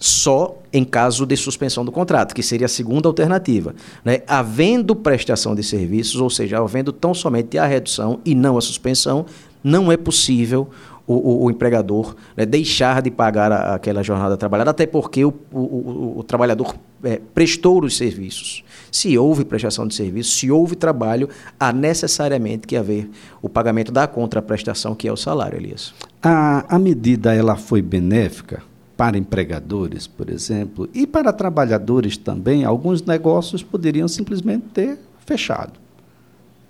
Só 0.02 0.58
em 0.74 0.84
caso 0.84 1.28
de 1.28 1.38
suspensão 1.38 1.86
do 1.86 1.92
contrato, 1.92 2.34
que 2.34 2.42
seria 2.42 2.66
a 2.66 2.70
segunda 2.70 3.08
alternativa. 3.08 3.76
Né? 4.04 4.24
Havendo 4.28 4.96
prestação 4.96 5.54
de 5.54 5.62
serviços, 5.62 6.20
ou 6.20 6.28
seja, 6.28 6.58
havendo 6.58 6.92
tão 6.92 7.14
somente 7.14 7.56
a 7.60 7.68
redução 7.68 8.20
e 8.26 8.34
não 8.34 8.58
a 8.58 8.62
suspensão, 8.62 9.28
não 9.64 9.92
é 9.92 9.98
possível 9.98 10.68
o, 11.06 11.14
o, 11.14 11.46
o 11.46 11.52
empregador 11.52 12.16
né, 12.36 12.48
deixar 12.48 13.00
de 13.04 13.12
pagar 13.12 13.52
a, 13.52 13.76
aquela 13.76 14.02
jornada 14.02 14.36
trabalhada, 14.36 14.72
até 14.72 14.88
porque 14.88 15.24
o, 15.24 15.34
o 15.52 16.24
trabalhador 16.26 16.76
é, 17.04 17.22
prestou 17.32 17.84
os 17.84 17.96
serviços. 17.96 18.64
Se 18.92 19.16
houve 19.16 19.46
prestação 19.46 19.88
de 19.88 19.94
serviço, 19.94 20.32
se 20.32 20.50
houve 20.50 20.76
trabalho, 20.76 21.30
há 21.60 21.72
necessariamente 21.72 22.66
que 22.66 22.76
haver 22.76 23.08
o 23.40 23.48
pagamento 23.48 23.92
da 23.92 24.08
contraprestação, 24.08 24.96
que 24.96 25.08
é 25.08 25.12
o 25.12 25.18
salário, 25.18 25.60
Elias. 25.60 25.94
A, 26.24 26.76
a 26.76 26.80
medida 26.80 27.36
ela 27.36 27.56
foi 27.56 27.84
benéfica 27.84 28.71
para 29.02 29.18
empregadores, 29.18 30.06
por 30.06 30.30
exemplo, 30.30 30.88
e 30.94 31.08
para 31.08 31.34
trabalhadores 31.34 32.18
também. 32.18 32.64
Alguns 32.64 33.02
negócios 33.02 33.64
poderiam 33.64 34.08
simplesmente 34.08 34.66
ter 34.72 35.00
fechado. 35.26 35.74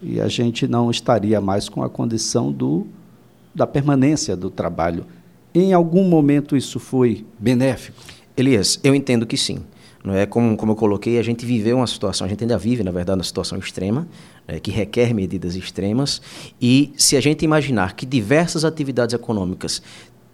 E 0.02 0.18
a 0.18 0.30
gente 0.30 0.66
não 0.66 0.90
estaria 0.90 1.42
mais 1.42 1.68
com 1.68 1.84
a 1.84 1.90
condição 1.90 2.50
do 2.50 2.88
da 3.54 3.68
permanência 3.68 4.34
do 4.34 4.50
trabalho. 4.50 5.06
Em 5.54 5.74
algum 5.74 6.06
momento 6.06 6.56
isso 6.56 6.80
foi 6.80 7.26
benéfico? 7.38 7.98
Elias, 8.38 8.80
eu 8.82 8.96
entendo 8.96 9.26
que 9.26 9.36
sim. 9.36 9.60
Não 10.02 10.16
é 10.16 10.26
como, 10.26 10.56
como 10.56 10.72
eu 10.72 10.76
coloquei, 10.78 11.20
a 11.20 11.24
gente 11.24 11.46
viveu 11.46 11.78
uma 11.78 11.86
situação, 11.86 12.26
a 12.26 12.30
gente 12.30 12.44
ainda 12.44 12.58
vive, 12.58 12.82
na 12.82 12.92
verdade, 12.92 13.20
uma 13.20 13.24
situação 13.24 13.60
extrema, 13.60 14.08
é, 14.48 14.60
que 14.60 14.72
requer 14.72 15.14
medidas 15.14 15.56
extremas. 15.56 16.22
E 16.60 16.92
se 16.98 17.16
a 17.16 17.22
gente 17.22 17.46
imaginar 17.46 17.94
que 17.94 18.06
diversas 18.06 18.66
atividades 18.66 19.14
econômicas 19.14 19.82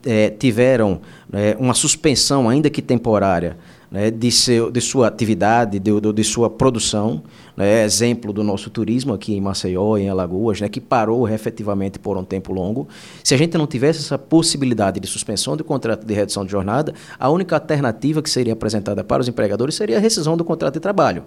é, 0.06 0.30
tiveram 0.30 1.02
é, 1.34 1.56
uma 1.60 1.74
suspensão, 1.74 2.50
ainda 2.50 2.70
que 2.70 2.82
temporária, 2.82 3.58
né, 3.90 4.12
de, 4.12 4.32
seu, 4.32 4.70
de 4.70 4.82
sua 4.82 5.08
atividade, 5.08 5.80
de, 5.80 5.92
de 6.14 6.24
sua 6.24 6.50
produção. 6.50 7.24
Né, 7.56 7.84
exemplo 7.84 8.32
do 8.32 8.44
nosso 8.44 8.70
turismo 8.70 9.14
aqui 9.14 9.34
em 9.34 9.42
Maceió, 9.42 9.98
em 9.98 10.10
Alagoas, 10.10 10.62
né, 10.62 10.70
que 10.70 10.80
parou 10.80 11.28
efetivamente 11.28 11.98
por 11.98 12.16
um 12.16 12.24
tempo 12.24 12.54
longo. 12.54 12.88
Se 13.24 13.34
a 13.34 13.38
gente 13.38 13.58
não 13.58 13.66
tivesse 13.66 14.00
essa 14.00 14.18
possibilidade 14.18 15.00
de 15.00 15.08
suspensão 15.08 15.58
do 15.58 15.64
contrato 15.64 16.06
de 16.06 16.14
redução 16.14 16.46
de 16.46 16.52
jornada, 16.52 16.94
a 17.18 17.30
única 17.30 17.56
alternativa 17.56 18.22
que 18.22 18.30
seria 18.30 18.54
apresentada 18.54 19.04
para 19.04 19.22
os 19.22 19.28
empregadores 19.28 19.74
seria 19.74 19.98
a 19.98 20.00
rescisão 20.00 20.38
do 20.38 20.46
contrato 20.46 20.76
de 20.76 20.80
trabalho. 20.80 21.24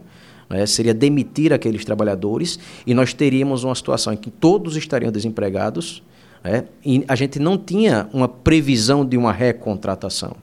Né, 0.49 0.65
seria 0.67 0.95
demitir 0.95 1.53
aqueles 1.53 1.85
trabalhadores 1.85 2.59
e 2.87 2.95
nós 2.95 3.13
teríamos 3.13 3.65
uma 3.65 3.75
situação 3.75 4.13
em 4.13 4.17
que 4.17 4.31
todos 4.31 4.77
estariam 4.77 5.11
desempregados 5.11 6.03
né, 6.43 6.65
e 6.85 7.05
a 7.07 7.15
gente 7.15 7.39
não 7.39 7.59
tinha 7.59 8.09
uma 8.13 8.29
previsão 8.29 9.05
de 9.05 9.17
uma 9.17 9.33
recontratação. 9.33 10.37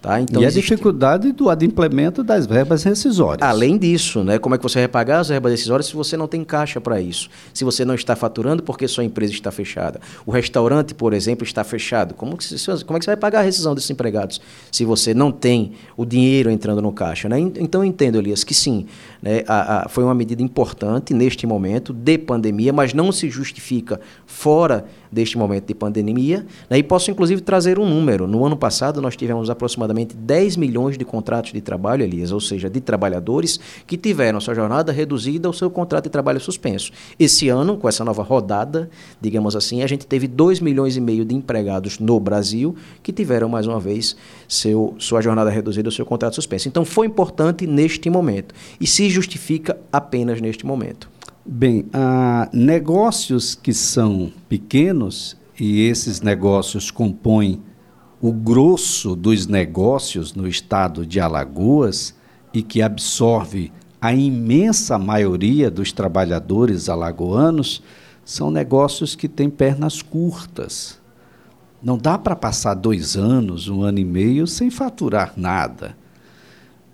Tá? 0.00 0.18
Então, 0.18 0.40
e 0.40 0.46
existe... 0.46 0.72
a 0.72 0.76
dificuldade 0.76 1.30
do 1.32 1.50
adimplemento 1.50 2.24
das 2.24 2.46
verbas 2.46 2.82
rescisórias. 2.84 3.46
Além 3.46 3.76
disso, 3.76 4.24
né, 4.24 4.38
como 4.38 4.54
é 4.54 4.58
que 4.58 4.62
você 4.62 4.78
vai 4.78 4.88
pagar 4.88 5.20
as 5.20 5.28
verbas 5.28 5.52
rescisórias 5.52 5.86
se 5.86 5.94
você 5.94 6.16
não 6.16 6.26
tem 6.26 6.42
caixa 6.42 6.80
para 6.80 6.98
isso? 7.02 7.28
Se 7.52 7.64
você 7.64 7.84
não 7.84 7.94
está 7.94 8.16
faturando 8.16 8.62
porque 8.62 8.88
sua 8.88 9.04
empresa 9.04 9.34
está 9.34 9.50
fechada. 9.50 10.00
O 10.24 10.30
restaurante, 10.30 10.94
por 10.94 11.12
exemplo, 11.12 11.44
está 11.44 11.62
fechado. 11.62 12.14
Como, 12.14 12.34
que, 12.38 12.46
como 12.86 12.96
é 12.96 12.98
que 12.98 13.04
você 13.04 13.10
vai 13.10 13.16
pagar 13.18 13.40
a 13.40 13.42
rescisão 13.42 13.74
desses 13.74 13.90
empregados 13.90 14.40
se 14.72 14.86
você 14.86 15.12
não 15.12 15.30
tem 15.30 15.72
o 15.98 16.06
dinheiro 16.06 16.50
entrando 16.50 16.80
no 16.80 16.92
caixa? 16.92 17.28
Né? 17.28 17.38
Então, 17.38 17.82
eu 17.82 17.84
entendo, 17.84 18.16
Elias, 18.16 18.42
que 18.42 18.54
sim, 18.54 18.86
né, 19.22 19.42
a, 19.46 19.84
a, 19.84 19.88
foi 19.88 20.02
uma 20.04 20.14
medida 20.14 20.42
importante 20.42 21.12
neste 21.12 21.46
momento 21.46 21.92
de 21.92 22.16
pandemia, 22.18 22.72
mas 22.72 22.94
não 22.94 23.12
se 23.12 23.28
justifica 23.28 24.00
fora 24.26 24.86
deste 25.10 25.36
momento 25.36 25.66
de 25.66 25.74
pandemia. 25.74 26.46
Né? 26.68 26.78
E 26.78 26.82
posso, 26.82 27.10
inclusive, 27.10 27.40
trazer 27.40 27.78
um 27.78 27.86
número. 27.86 28.26
No 28.26 28.44
ano 28.44 28.56
passado, 28.56 29.02
nós 29.02 29.16
tivemos 29.16 29.50
aproximadamente 29.50 30.14
10 30.14 30.56
milhões 30.56 30.96
de 30.96 31.04
contratos 31.04 31.52
de 31.52 31.60
trabalho, 31.60 32.02
Elias, 32.02 32.32
ou 32.32 32.40
seja, 32.40 32.70
de 32.70 32.80
trabalhadores 32.80 33.58
que 33.86 33.96
tiveram 33.96 34.40
sua 34.40 34.54
jornada 34.54 34.92
reduzida 34.92 35.48
ou 35.48 35.52
seu 35.52 35.70
contrato 35.70 36.04
de 36.04 36.10
trabalho 36.10 36.40
suspenso. 36.40 36.92
Esse 37.18 37.48
ano, 37.48 37.76
com 37.76 37.88
essa 37.88 38.04
nova 38.04 38.22
rodada, 38.22 38.88
digamos 39.20 39.56
assim, 39.56 39.82
a 39.82 39.86
gente 39.86 40.06
teve 40.06 40.26
2 40.26 40.60
milhões 40.60 40.96
e 40.96 41.00
meio 41.00 41.24
de 41.24 41.34
empregados 41.34 41.98
no 41.98 42.18
Brasil 42.20 42.74
que 43.02 43.12
tiveram, 43.12 43.48
mais 43.48 43.66
uma 43.66 43.80
vez, 43.80 44.16
seu, 44.48 44.94
sua 44.98 45.20
jornada 45.20 45.50
reduzida 45.50 45.88
ou 45.88 45.92
seu 45.92 46.06
contrato 46.06 46.34
suspenso. 46.34 46.68
Então, 46.68 46.84
foi 46.84 47.06
importante 47.06 47.66
neste 47.66 48.08
momento 48.08 48.54
e 48.80 48.86
se 48.86 49.09
justifica 49.10 49.78
apenas 49.92 50.40
neste 50.40 50.64
momento. 50.64 51.10
Bem, 51.44 51.86
negócios 52.52 53.54
que 53.54 53.72
são 53.72 54.32
pequenos 54.48 55.36
e 55.58 55.82
esses 55.82 56.20
negócios 56.20 56.90
compõem 56.90 57.62
o 58.20 58.32
grosso 58.32 59.16
dos 59.16 59.46
negócios 59.46 60.34
no 60.34 60.46
estado 60.46 61.06
de 61.06 61.18
Alagoas 61.18 62.14
e 62.52 62.62
que 62.62 62.82
absorve 62.82 63.72
a 64.00 64.14
imensa 64.14 64.98
maioria 64.98 65.70
dos 65.70 65.92
trabalhadores 65.92 66.88
alagoanos, 66.88 67.82
são 68.24 68.50
negócios 68.50 69.14
que 69.14 69.28
têm 69.28 69.50
pernas 69.50 70.00
curtas. 70.00 70.98
Não 71.82 71.98
dá 71.98 72.16
para 72.16 72.36
passar 72.36 72.74
dois 72.74 73.16
anos, 73.16 73.68
um 73.68 73.82
ano 73.82 73.98
e 73.98 74.04
meio 74.04 74.46
sem 74.46 74.70
faturar 74.70 75.34
nada. 75.36 75.96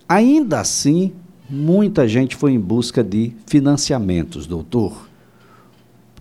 Ainda 0.08 0.61
assim, 0.61 1.12
muita 1.48 2.08
gente 2.08 2.36
foi 2.36 2.52
em 2.52 2.60
busca 2.60 3.02
de 3.02 3.32
financiamentos, 3.46 4.46
doutor. 4.46 5.08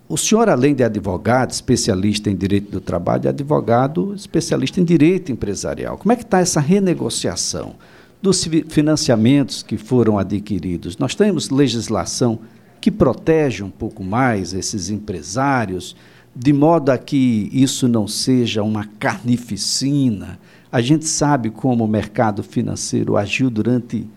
O 0.07 0.17
senhor, 0.17 0.49
além 0.49 0.75
de 0.75 0.83
advogado, 0.83 1.51
especialista 1.51 2.29
em 2.29 2.35
direito 2.35 2.71
do 2.71 2.79
trabalho, 2.79 3.25
é 3.25 3.29
advogado 3.29 4.13
especialista 4.13 4.79
em 4.79 4.83
direito 4.83 5.31
empresarial. 5.31 5.97
Como 5.97 6.11
é 6.11 6.15
que 6.15 6.21
está 6.21 6.39
essa 6.39 6.59
renegociação 6.59 7.75
dos 8.21 8.47
financiamentos 8.69 9.63
que 9.63 9.77
foram 9.77 10.19
adquiridos? 10.19 10.97
Nós 10.97 11.15
temos 11.15 11.49
legislação 11.49 12.39
que 12.79 12.91
protege 12.91 13.63
um 13.63 13.69
pouco 13.71 14.03
mais 14.03 14.53
esses 14.53 14.91
empresários, 14.91 15.95
de 16.35 16.53
modo 16.53 16.91
a 16.91 16.99
que 16.99 17.49
isso 17.51 17.87
não 17.87 18.07
seja 18.07 18.61
uma 18.61 18.85
carnificina. 18.99 20.37
A 20.71 20.81
gente 20.81 21.05
sabe 21.05 21.49
como 21.49 21.83
o 21.83 21.87
mercado 21.87 22.43
financeiro 22.43 23.17
agiu 23.17 23.49
durante 23.49 24.07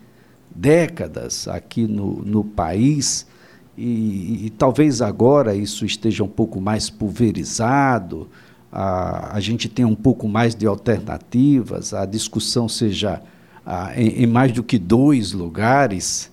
décadas 0.59 1.47
aqui 1.47 1.87
no, 1.87 2.23
no 2.25 2.43
país, 2.43 3.27
e, 3.77 4.47
e, 4.47 4.51
talvez 4.51 5.01
agora 5.01 5.55
isso 5.55 5.87
esteja 5.87 6.25
um 6.25 6.29
pouco 6.29 6.61
mais 6.61 6.91
pulverizado, 6.91 8.29
a, 8.73 9.37
a 9.37 9.41
gente 9.41 9.69
tenha 9.69 9.87
um 9.87 9.95
pouco 9.95 10.27
mais 10.29 10.57
de 10.57 10.67
alternativas, 10.67 11.95
a 11.95 12.05
discussão 12.05 12.69
seja 12.69 13.23
a, 13.65 13.93
em, 13.97 14.25
em, 14.25 14.27
mais 14.27 14.51
do 14.51 14.65
que 14.65 14.81
dois 14.81 15.33
lugares. 15.33 16.29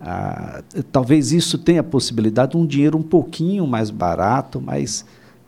A, 0.00 0.62
talvez 0.92 1.32
isso 1.32 1.58
tenha 1.58 1.80
a 1.80 1.84
possibilidade 1.84 2.52
de 2.52 2.58
um 2.58 2.66
dinheiro 2.66 2.96
um 2.96 3.02
pouquinho 3.02 3.66
mais 3.66 3.90
barato, 3.90 4.60
mas 4.60 5.04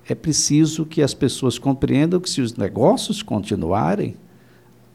é 0.09 0.17
preciso 0.17 0.85
que 0.85 1.01
as 1.01 1.15
pessoas 1.15 1.61
compreendam 1.61 2.19
que 2.19 2.29
se 2.29 2.41
os 2.41 2.57
negócios 2.57 3.23
continuarem, 3.23 4.17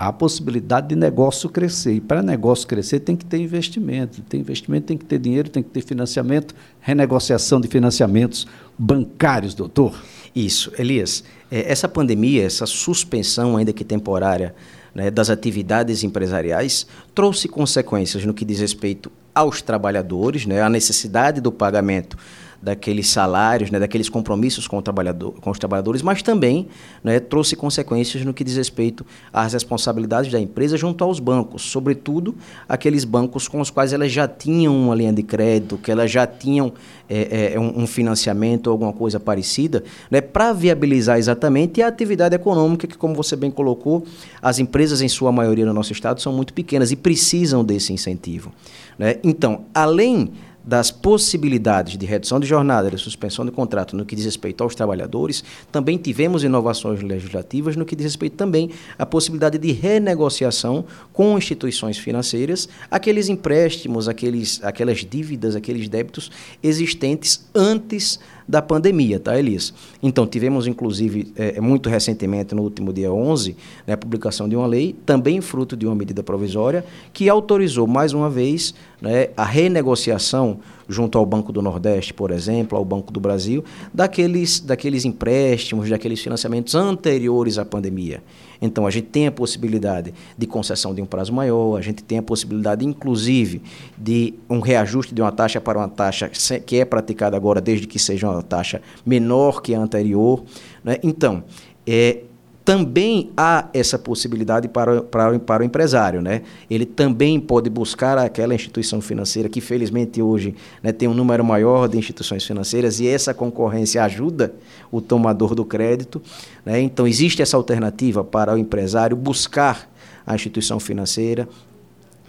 há 0.07 0.11
possibilidade 0.11 0.87
de 0.87 0.95
negócio 0.95 1.47
crescer. 1.47 1.93
E 1.93 2.01
para 2.01 2.23
negócio 2.23 2.67
crescer 2.67 3.01
tem 3.01 3.15
que 3.15 3.23
ter 3.23 3.37
investimento. 3.37 4.21
Tem 4.23 4.39
investimento, 4.39 4.87
tem 4.87 4.97
que 4.97 5.05
ter 5.05 5.19
dinheiro, 5.19 5.47
tem 5.47 5.61
que 5.61 5.69
ter 5.69 5.81
financiamento, 5.81 6.55
renegociação 6.79 7.61
de 7.61 7.67
financiamentos 7.67 8.47
bancários, 8.77 9.53
doutor. 9.53 9.93
Isso. 10.35 10.71
Elias, 10.79 11.23
é, 11.51 11.71
essa 11.71 11.87
pandemia, 11.87 12.43
essa 12.43 12.65
suspensão, 12.65 13.55
ainda 13.55 13.71
que 13.71 13.83
temporária, 13.83 14.55
né, 14.95 15.11
das 15.11 15.29
atividades 15.29 16.03
empresariais, 16.03 16.87
trouxe 17.13 17.47
consequências 17.47 18.25
no 18.25 18.33
que 18.33 18.43
diz 18.43 18.59
respeito 18.59 19.11
aos 19.35 19.61
trabalhadores, 19.61 20.47
né, 20.47 20.63
a 20.63 20.69
necessidade 20.69 21.39
do 21.39 21.51
pagamento 21.51 22.17
daqueles 22.61 23.09
salários, 23.09 23.71
né, 23.71 23.79
daqueles 23.79 24.07
compromissos 24.07 24.67
com, 24.67 24.81
trabalhador, 24.81 25.33
com 25.41 25.49
os 25.49 25.57
trabalhadores, 25.57 26.01
mas 26.01 26.21
também 26.21 26.67
né, 27.03 27.19
trouxe 27.19 27.55
consequências 27.55 28.23
no 28.23 28.33
que 28.33 28.43
diz 28.43 28.55
respeito 28.55 29.05
às 29.33 29.53
responsabilidades 29.53 30.31
da 30.31 30.39
empresa 30.39 30.77
junto 30.77 31.03
aos 31.03 31.19
bancos, 31.19 31.63
sobretudo 31.63 32.35
aqueles 32.69 33.03
bancos 33.03 33.47
com 33.47 33.59
os 33.59 33.69
quais 33.69 33.93
elas 33.93 34.11
já 34.11 34.27
tinham 34.27 34.75
uma 34.75 34.93
linha 34.93 35.11
de 35.11 35.23
crédito, 35.23 35.77
que 35.77 35.91
elas 35.91 36.11
já 36.11 36.27
tinham 36.27 36.71
é, 37.09 37.53
é, 37.53 37.59
um, 37.59 37.81
um, 37.81 37.87
financiamento 37.87 38.67
ou 38.67 38.73
alguma 38.73 38.93
coisa 38.93 39.19
parecida, 39.19 39.83
né, 40.09 40.21
para 40.21 40.53
viabilizar 40.53 41.17
exatamente 41.17 41.81
a 41.81 41.87
atividade 41.87 42.35
econômica, 42.35 42.87
que, 42.87 42.97
como 42.97 43.15
você 43.15 43.35
bem 43.35 43.49
colocou, 43.49 44.05
as 44.41 44.59
empresas, 44.59 45.01
em 45.01 45.09
sua 45.09 45.31
maioria 45.31 45.65
no 45.65 45.73
nosso 45.73 45.91
estado, 45.91 46.21
são 46.21 46.31
muito 46.31 46.53
pequenas 46.53 46.91
e 46.91 46.95
precisam 46.95 47.65
desse 47.65 47.91
incentivo. 47.91 48.51
Né? 48.97 49.17
Então, 49.23 49.65
além 49.73 50.31
das 50.63 50.91
possibilidades 50.91 51.97
de 51.97 52.05
redução 52.05 52.39
de 52.39 52.47
jornada, 52.47 52.89
de 52.89 52.97
suspensão 52.97 53.45
de 53.45 53.51
contrato 53.51 53.95
no 53.95 54.05
que 54.05 54.15
diz 54.15 54.25
respeito 54.25 54.63
aos 54.63 54.75
trabalhadores, 54.75 55.43
também 55.71 55.97
tivemos 55.97 56.43
inovações 56.43 57.01
legislativas 57.01 57.75
no 57.75 57.85
que 57.85 57.95
diz 57.95 58.05
respeito 58.05 58.35
também 58.35 58.69
à 58.97 59.05
possibilidade 59.05 59.57
de 59.57 59.71
renegociação 59.71 60.85
com 61.11 61.37
instituições 61.37 61.97
financeiras, 61.97 62.69
aqueles 62.89 63.29
empréstimos, 63.29 64.07
aqueles, 64.07 64.63
aquelas 64.63 64.99
dívidas, 64.99 65.55
aqueles 65.55 65.89
débitos 65.89 66.31
existentes 66.61 67.45
antes 67.55 68.19
da 68.47 68.61
pandemia, 68.61 69.19
tá, 69.19 69.37
Elias? 69.37 69.73
Então, 70.01 70.25
tivemos, 70.25 70.67
inclusive, 70.67 71.31
é, 71.35 71.59
muito 71.61 71.89
recentemente, 71.89 72.53
no 72.55 72.63
último 72.63 72.91
dia 72.91 73.11
11, 73.11 73.55
né, 73.85 73.93
a 73.93 73.97
publicação 73.97 74.47
de 74.47 74.55
uma 74.55 74.67
lei, 74.67 74.95
também 75.05 75.41
fruto 75.41 75.75
de 75.77 75.85
uma 75.85 75.95
medida 75.95 76.23
provisória, 76.23 76.83
que 77.13 77.29
autorizou, 77.29 77.87
mais 77.87 78.13
uma 78.13 78.29
vez, 78.29 78.73
né, 79.01 79.29
a 79.35 79.45
renegociação 79.45 80.59
junto 80.91 81.17
ao 81.17 81.25
Banco 81.25 81.51
do 81.51 81.61
Nordeste, 81.61 82.13
por 82.13 82.31
exemplo, 82.31 82.77
ao 82.77 82.83
Banco 82.83 83.11
do 83.11 83.19
Brasil, 83.19 83.63
daqueles, 83.93 84.59
daqueles 84.59 85.05
empréstimos, 85.05 85.89
daqueles 85.89 86.19
financiamentos 86.19 86.75
anteriores 86.75 87.57
à 87.57 87.65
pandemia. 87.65 88.21
Então, 88.61 88.85
a 88.85 88.91
gente 88.91 89.07
tem 89.07 89.25
a 89.25 89.31
possibilidade 89.31 90.13
de 90.37 90.45
concessão 90.45 90.93
de 90.93 91.01
um 91.01 91.05
prazo 91.05 91.33
maior, 91.33 91.77
a 91.77 91.81
gente 91.81 92.03
tem 92.03 92.19
a 92.19 92.21
possibilidade, 92.21 92.85
inclusive, 92.85 93.61
de 93.97 94.35
um 94.49 94.59
reajuste 94.59 95.15
de 95.15 95.21
uma 95.21 95.31
taxa 95.31 95.59
para 95.59 95.79
uma 95.79 95.89
taxa 95.89 96.29
que 96.65 96.77
é 96.77 96.85
praticada 96.85 97.35
agora, 97.35 97.59
desde 97.59 97.87
que 97.87 97.97
seja 97.97 98.29
uma 98.29 98.43
taxa 98.43 98.81
menor 99.03 99.61
que 99.61 99.73
a 99.73 99.79
anterior. 99.79 100.43
Né? 100.83 100.97
Então, 101.01 101.43
é, 101.87 102.19
também 102.63 103.31
há 103.35 103.67
essa 103.73 103.97
possibilidade 103.97 104.67
para, 104.67 105.01
para, 105.01 105.39
para 105.39 105.63
o 105.63 105.65
empresário. 105.65 106.21
Né? 106.21 106.43
Ele 106.69 106.85
também 106.85 107.39
pode 107.39 107.69
buscar 107.69 108.17
aquela 108.17 108.53
instituição 108.53 109.01
financeira 109.01 109.49
que, 109.49 109.59
felizmente, 109.59 110.21
hoje 110.21 110.55
né, 110.81 110.91
tem 110.91 111.07
um 111.07 111.13
número 111.13 111.43
maior 111.43 111.87
de 111.87 111.97
instituições 111.97 112.45
financeiras 112.45 112.99
e 112.99 113.07
essa 113.07 113.33
concorrência 113.33 114.03
ajuda 114.03 114.53
o 114.91 115.01
tomador 115.01 115.55
do 115.55 115.65
crédito. 115.65 116.21
Né? 116.65 116.81
Então, 116.81 117.07
existe 117.07 117.41
essa 117.41 117.57
alternativa 117.57 118.23
para 118.23 118.53
o 118.53 118.57
empresário 118.57 119.17
buscar 119.17 119.89
a 120.25 120.35
instituição 120.35 120.79
financeira, 120.79 121.47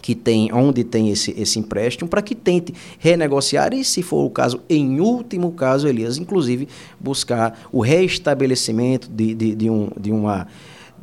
que 0.02 0.16
tem, 0.16 0.52
onde 0.52 0.82
tem 0.82 1.10
esse, 1.10 1.32
esse 1.40 1.60
empréstimo, 1.60 2.10
para 2.10 2.20
que 2.20 2.34
tente 2.34 2.74
renegociar 2.98 3.72
e, 3.72 3.84
se 3.84 4.02
for 4.02 4.24
o 4.24 4.30
caso, 4.30 4.60
em 4.68 5.00
último 5.00 5.52
caso, 5.52 5.86
Elias, 5.86 6.18
inclusive, 6.18 6.68
buscar 6.98 7.68
o 7.70 7.80
restabelecimento 7.80 9.08
de, 9.08 9.32
de, 9.32 9.54
de, 9.54 9.70
um, 9.70 9.88
de 9.98 10.10
uma. 10.10 10.48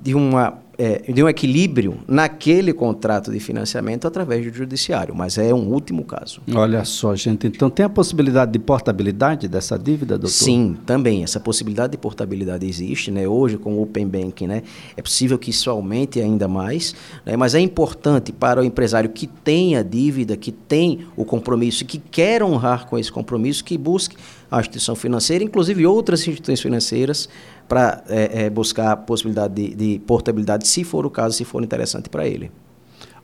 De 0.02 0.14
uma 0.14 0.58
é, 0.80 1.12
de 1.12 1.22
um 1.22 1.28
equilíbrio 1.28 1.98
naquele 2.08 2.72
contrato 2.72 3.30
de 3.34 3.40
financiamento 3.42 4.08
através 4.08 4.46
do 4.46 4.54
judiciário, 4.54 5.14
mas 5.14 5.38
é 5.38 5.54
um 5.54 5.68
último 5.68 6.06
caso. 6.06 6.42
Olha 6.56 6.86
só, 6.86 7.14
gente, 7.18 7.48
então 7.48 7.70
tem 7.70 7.86
a 7.86 7.90
possibilidade 7.90 8.54
de 8.54 8.60
portabilidade 8.60 9.50
dessa 9.50 9.78
dívida, 9.78 10.18
doutor? 10.18 10.30
Sim, 10.30 10.78
também. 10.86 11.22
Essa 11.22 11.38
possibilidade 11.38 11.92
de 11.92 11.98
portabilidade 11.98 12.66
existe, 12.66 13.12
né? 13.12 13.28
Hoje, 13.28 13.58
com 13.58 13.74
o 13.74 13.82
Open 13.82 14.08
Banking, 14.08 14.48
né? 14.48 14.64
É 14.96 15.02
possível 15.02 15.38
que 15.38 15.50
isso 15.50 15.70
aumente 15.70 16.22
ainda 16.22 16.48
mais, 16.48 16.96
né? 17.26 17.36
mas 17.36 17.54
é 17.54 17.60
importante 17.60 18.32
para 18.32 18.62
o 18.62 18.64
empresário 18.64 19.10
que 19.10 19.28
tem 19.28 19.76
a 19.76 19.84
dívida, 19.84 20.38
que 20.38 20.54
tem 20.54 21.06
o 21.18 21.26
compromisso, 21.26 21.84
que 21.84 21.98
quer 21.98 22.42
honrar 22.42 22.88
com 22.88 22.98
esse 22.98 23.12
compromisso, 23.12 23.66
que 23.66 23.78
busque 23.78 24.16
a 24.52 24.60
instituição 24.60 24.96
financeira, 24.96 25.44
inclusive 25.44 25.86
outras 25.86 26.22
instituições 26.22 26.62
financeiras, 26.62 27.30
para 27.68 28.04
é, 28.08 28.46
é, 28.46 28.50
buscar 28.50 28.92
a 28.92 28.98
possibilidade 28.98 29.54
de, 29.54 29.76
de 29.76 30.00
portabilidade, 30.00 30.68
se 30.68 30.84
for 30.84 31.06
o 31.06 31.10
caso, 31.10 31.38
se 31.38 31.46
for 31.46 31.64
interessante 31.64 32.10
para 32.10 32.28
ele. 32.28 32.52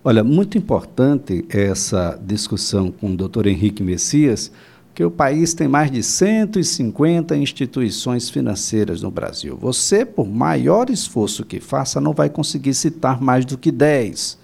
Olha, 0.04 0.24
muito 0.24 0.56
importante 0.56 1.44
essa 1.50 2.20
discussão 2.24 2.92
com 2.92 3.12
o 3.12 3.18
doutor 3.18 3.48
Henrique 3.48 3.82
Messias, 3.82 4.52
que 4.94 5.04
o 5.04 5.10
país 5.12 5.54
tem 5.54 5.68
mais 5.68 5.92
de 5.92 6.02
150 6.02 7.36
instituições 7.36 8.30
financeiras 8.30 9.02
no 9.02 9.12
Brasil. 9.12 9.58
Você, 9.60 10.06
por 10.06 10.28
maior 10.28 10.90
esforço 10.90 11.44
que 11.44 11.60
faça, 11.60 12.00
não 12.00 12.14
vai 12.14 12.30
conseguir 12.30 12.74
citar 12.74 13.20
mais 13.20 13.44
do 13.44 13.58
que 13.58 13.72
10 13.72 14.38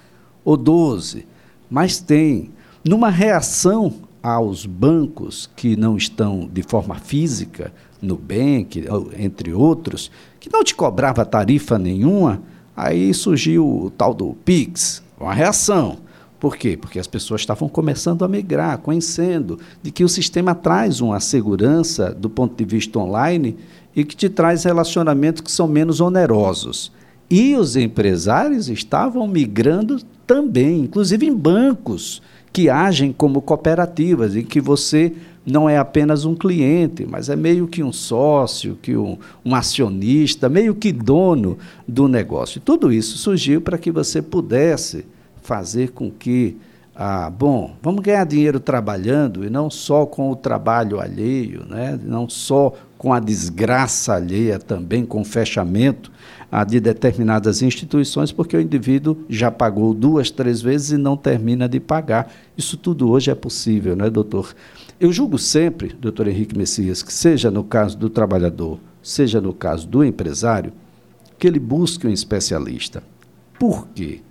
ou 0.44 0.58
12, 0.58 1.26
mas 1.70 2.00
tem. 2.00 2.50
Numa 2.84 3.10
reação 3.10 3.94
aos 4.22 4.66
bancos 4.66 5.50
que 5.56 5.76
não 5.76 5.98
estão 5.98 6.50
de 6.52 6.62
forma 6.62 6.96
física, 6.96 7.74
Nubank, 8.02 8.86
entre 9.18 9.54
outros, 9.54 10.12
que 10.40 10.52
não 10.52 10.64
te 10.64 10.76
cobrava 10.76 11.26
tarifa 11.26 11.78
nenhuma, 11.78 12.42
aí 12.76 13.14
surgiu 13.14 13.68
o 13.68 13.90
tal 13.90 14.14
do 14.14 14.34
Pix, 14.46 15.04
uma 15.20 15.34
reação. 15.34 15.98
Por 16.40 16.58
quê? 16.58 16.76
Porque 16.76 16.98
as 16.98 17.06
pessoas 17.06 17.42
estavam 17.42 17.70
começando 17.70 18.26
a 18.26 18.28
migrar, 18.28 18.80
conhecendo 18.80 19.60
de 19.84 19.92
que 19.92 20.04
o 20.04 20.10
sistema 20.10 20.56
traz 20.56 21.00
uma 21.00 21.20
segurança 21.20 22.12
do 22.12 22.30
ponto 22.30 22.56
de 22.56 22.66
vista 22.66 22.98
online 22.98 23.56
e 23.96 24.04
que 24.04 24.16
te 24.16 24.28
traz 24.28 24.64
relacionamentos 24.64 25.42
que 25.42 25.52
são 25.52 25.68
menos 25.68 26.02
onerosos. 26.02 26.92
E 27.30 27.56
os 27.56 27.76
empresários 27.76 28.68
estavam 28.70 29.28
migrando 29.28 30.02
também, 30.26 30.82
inclusive 30.82 31.28
em 31.28 31.34
bancos 31.34 32.22
que 32.54 32.70
agem 32.70 33.14
como 33.14 33.42
cooperativas, 33.42 34.36
em 34.36 34.44
que 34.44 34.60
você 34.60 35.14
não 35.46 35.70
é 35.70 35.78
apenas 35.78 36.26
um 36.26 36.36
cliente, 36.36 37.06
mas 37.06 37.30
é 37.30 37.36
meio 37.36 37.68
que 37.68 37.82
um 37.82 37.92
sócio, 37.92 38.78
que 38.82 38.96
um, 38.96 39.18
um 39.44 39.56
acionista, 39.56 40.48
meio 40.48 40.76
que 40.76 40.92
dono 40.92 41.58
do 41.88 42.08
negócio. 42.08 42.60
E 42.60 42.62
tudo 42.62 42.92
isso 42.92 43.18
surgiu 43.18 43.62
para 43.62 43.78
que 43.78 43.92
você 43.92 44.22
pudesse 44.22 45.06
fazer 45.42 45.92
com 45.92 46.12
que, 46.12 46.58
ah, 47.04 47.32
bom, 47.32 47.76
vamos 47.82 48.04
ganhar 48.04 48.24
dinheiro 48.26 48.60
trabalhando 48.60 49.44
e 49.44 49.50
não 49.50 49.72
só 49.72 50.06
com 50.06 50.30
o 50.30 50.36
trabalho 50.36 51.00
alheio, 51.00 51.66
né? 51.68 52.00
não 52.04 52.30
só 52.30 52.76
com 52.96 53.12
a 53.12 53.20
desgraça 53.20 54.14
alheia, 54.14 54.60
também 54.60 55.04
com 55.04 55.22
o 55.22 55.26
fechamento 55.26 56.12
ah, 56.52 56.64
de 56.64 56.80
determinadas 56.80 57.64
instituições, 57.64 58.32
porque 58.32 58.56
o 58.56 58.62
indivíduo 58.62 59.26
já 59.28 59.50
pagou 59.50 59.96
duas, 59.96 60.30
três 60.30 60.62
vezes 60.62 60.92
e 60.92 60.98
não 60.98 61.18
termina 61.18 61.68
de 61.68 61.80
pagar. 61.80 62.32
Isso 62.56 62.78
tudo 62.78 63.10
hoje 63.10 63.32
é 63.32 63.36
possível, 63.36 63.96
não 63.96 64.06
é, 64.06 64.10
doutor? 64.12 64.54
Eu 65.00 65.12
julgo 65.12 65.40
sempre, 65.40 65.96
doutor 66.00 66.28
Henrique 66.28 66.56
Messias, 66.56 67.02
que 67.02 67.12
seja 67.12 67.50
no 67.50 67.64
caso 67.64 67.98
do 67.98 68.12
trabalhador, 68.12 68.78
seja 69.02 69.42
no 69.42 69.56
caso 69.56 69.88
do 69.88 70.04
empresário, 70.04 70.72
que 71.40 71.48
ele 71.48 71.60
busque 71.60 72.06
um 72.06 72.12
especialista. 72.12 73.02
Por 73.58 73.88
quê? 73.88 74.22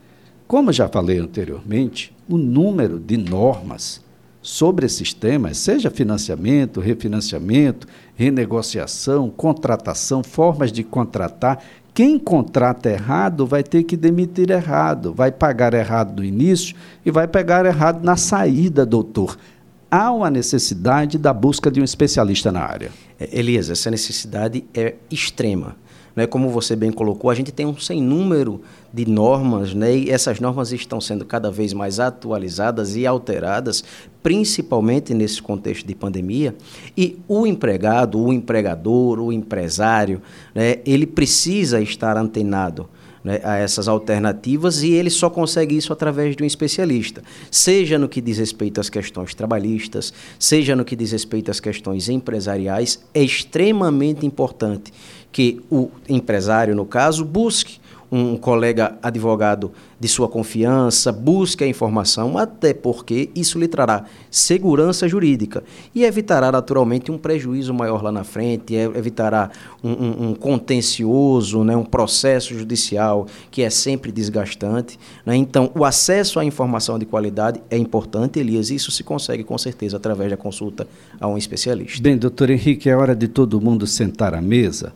Como 0.50 0.72
já 0.72 0.88
falei 0.88 1.20
anteriormente, 1.20 2.12
o 2.28 2.36
número 2.36 2.98
de 2.98 3.16
normas 3.16 4.00
sobre 4.42 4.84
esses 4.84 5.14
temas, 5.14 5.58
seja 5.58 5.92
financiamento, 5.92 6.80
refinanciamento, 6.80 7.86
renegociação, 8.16 9.30
contratação, 9.30 10.24
formas 10.24 10.72
de 10.72 10.82
contratar, 10.82 11.62
quem 11.94 12.18
contrata 12.18 12.90
errado 12.90 13.46
vai 13.46 13.62
ter 13.62 13.84
que 13.84 13.96
demitir 13.96 14.50
errado, 14.50 15.14
vai 15.14 15.30
pagar 15.30 15.72
errado 15.72 16.16
no 16.16 16.24
início 16.24 16.74
e 17.06 17.12
vai 17.12 17.28
pegar 17.28 17.64
errado 17.64 18.02
na 18.02 18.16
saída, 18.16 18.84
doutor 18.84 19.38
há 19.90 20.12
uma 20.12 20.30
necessidade 20.30 21.18
da 21.18 21.32
busca 21.32 21.70
de 21.70 21.80
um 21.80 21.84
especialista 21.84 22.52
na 22.52 22.60
área. 22.60 22.92
É, 23.18 23.28
Elias, 23.38 23.70
essa 23.70 23.90
necessidade 23.90 24.64
é 24.72 24.94
extrema. 25.10 25.76
Né? 26.14 26.26
Como 26.26 26.48
você 26.48 26.74
bem 26.74 26.90
colocou, 26.90 27.30
a 27.30 27.34
gente 27.34 27.52
tem 27.52 27.66
um 27.66 27.76
sem 27.78 28.02
número 28.02 28.60
de 28.92 29.08
normas, 29.08 29.74
né? 29.74 29.96
e 29.96 30.10
essas 30.10 30.40
normas 30.40 30.72
estão 30.72 31.00
sendo 31.00 31.24
cada 31.24 31.50
vez 31.50 31.72
mais 31.72 32.00
atualizadas 32.00 32.96
e 32.96 33.06
alteradas, 33.06 33.84
principalmente 34.22 35.14
nesse 35.14 35.40
contexto 35.40 35.86
de 35.86 35.94
pandemia. 35.94 36.54
E 36.96 37.18
o 37.28 37.46
empregado, 37.46 38.20
o 38.20 38.32
empregador, 38.32 39.20
o 39.20 39.32
empresário, 39.32 40.20
né? 40.54 40.78
ele 40.84 41.06
precisa 41.06 41.80
estar 41.80 42.16
antenado 42.16 42.88
né, 43.22 43.40
a 43.44 43.56
essas 43.56 43.88
alternativas 43.88 44.82
e 44.82 44.92
ele 44.92 45.10
só 45.10 45.28
consegue 45.28 45.76
isso 45.76 45.92
através 45.92 46.34
de 46.34 46.42
um 46.42 46.46
especialista, 46.46 47.22
seja 47.50 47.98
no 47.98 48.08
que 48.08 48.20
diz 48.20 48.38
respeito 48.38 48.80
às 48.80 48.88
questões 48.88 49.34
trabalhistas, 49.34 50.12
seja 50.38 50.74
no 50.74 50.84
que 50.84 50.96
diz 50.96 51.12
respeito 51.12 51.50
às 51.50 51.60
questões 51.60 52.08
empresariais, 52.08 53.04
é 53.12 53.22
extremamente 53.22 54.24
importante 54.24 54.92
que 55.32 55.60
o 55.70 55.90
empresário, 56.08 56.74
no 56.74 56.84
caso, 56.84 57.24
busque 57.24 57.80
um 58.10 58.36
colega 58.36 58.98
advogado 59.02 59.70
de 59.98 60.08
sua 60.08 60.28
confiança, 60.28 61.12
busque 61.12 61.62
a 61.62 61.66
informação, 61.66 62.36
até 62.36 62.74
porque 62.74 63.30
isso 63.34 63.58
lhe 63.58 63.68
trará 63.68 64.04
segurança 64.30 65.06
jurídica 65.06 65.62
e 65.94 66.04
evitará 66.04 66.50
naturalmente 66.50 67.12
um 67.12 67.18
prejuízo 67.18 67.72
maior 67.72 68.02
lá 68.02 68.10
na 68.10 68.24
frente, 68.24 68.74
evitará 68.74 69.50
um, 69.84 69.90
um, 69.90 70.28
um 70.28 70.34
contencioso, 70.34 71.62
né, 71.62 71.76
um 71.76 71.84
processo 71.84 72.54
judicial 72.54 73.26
que 73.50 73.62
é 73.62 73.70
sempre 73.70 74.10
desgastante. 74.10 74.98
Né? 75.24 75.36
Então, 75.36 75.70
o 75.74 75.84
acesso 75.84 76.40
à 76.40 76.44
informação 76.44 76.98
de 76.98 77.04
qualidade 77.04 77.62
é 77.70 77.76
importante, 77.76 78.40
Elias, 78.40 78.70
e 78.70 78.74
isso 78.74 78.90
se 78.90 79.04
consegue 79.04 79.44
com 79.44 79.56
certeza 79.56 79.98
através 79.98 80.30
da 80.30 80.36
consulta 80.36 80.88
a 81.20 81.28
um 81.28 81.38
especialista. 81.38 82.02
Bem, 82.02 82.16
doutor 82.16 82.50
Henrique, 82.50 82.88
é 82.88 82.96
hora 82.96 83.14
de 83.14 83.28
todo 83.28 83.60
mundo 83.60 83.86
sentar 83.86 84.34
à 84.34 84.40
mesa 84.40 84.92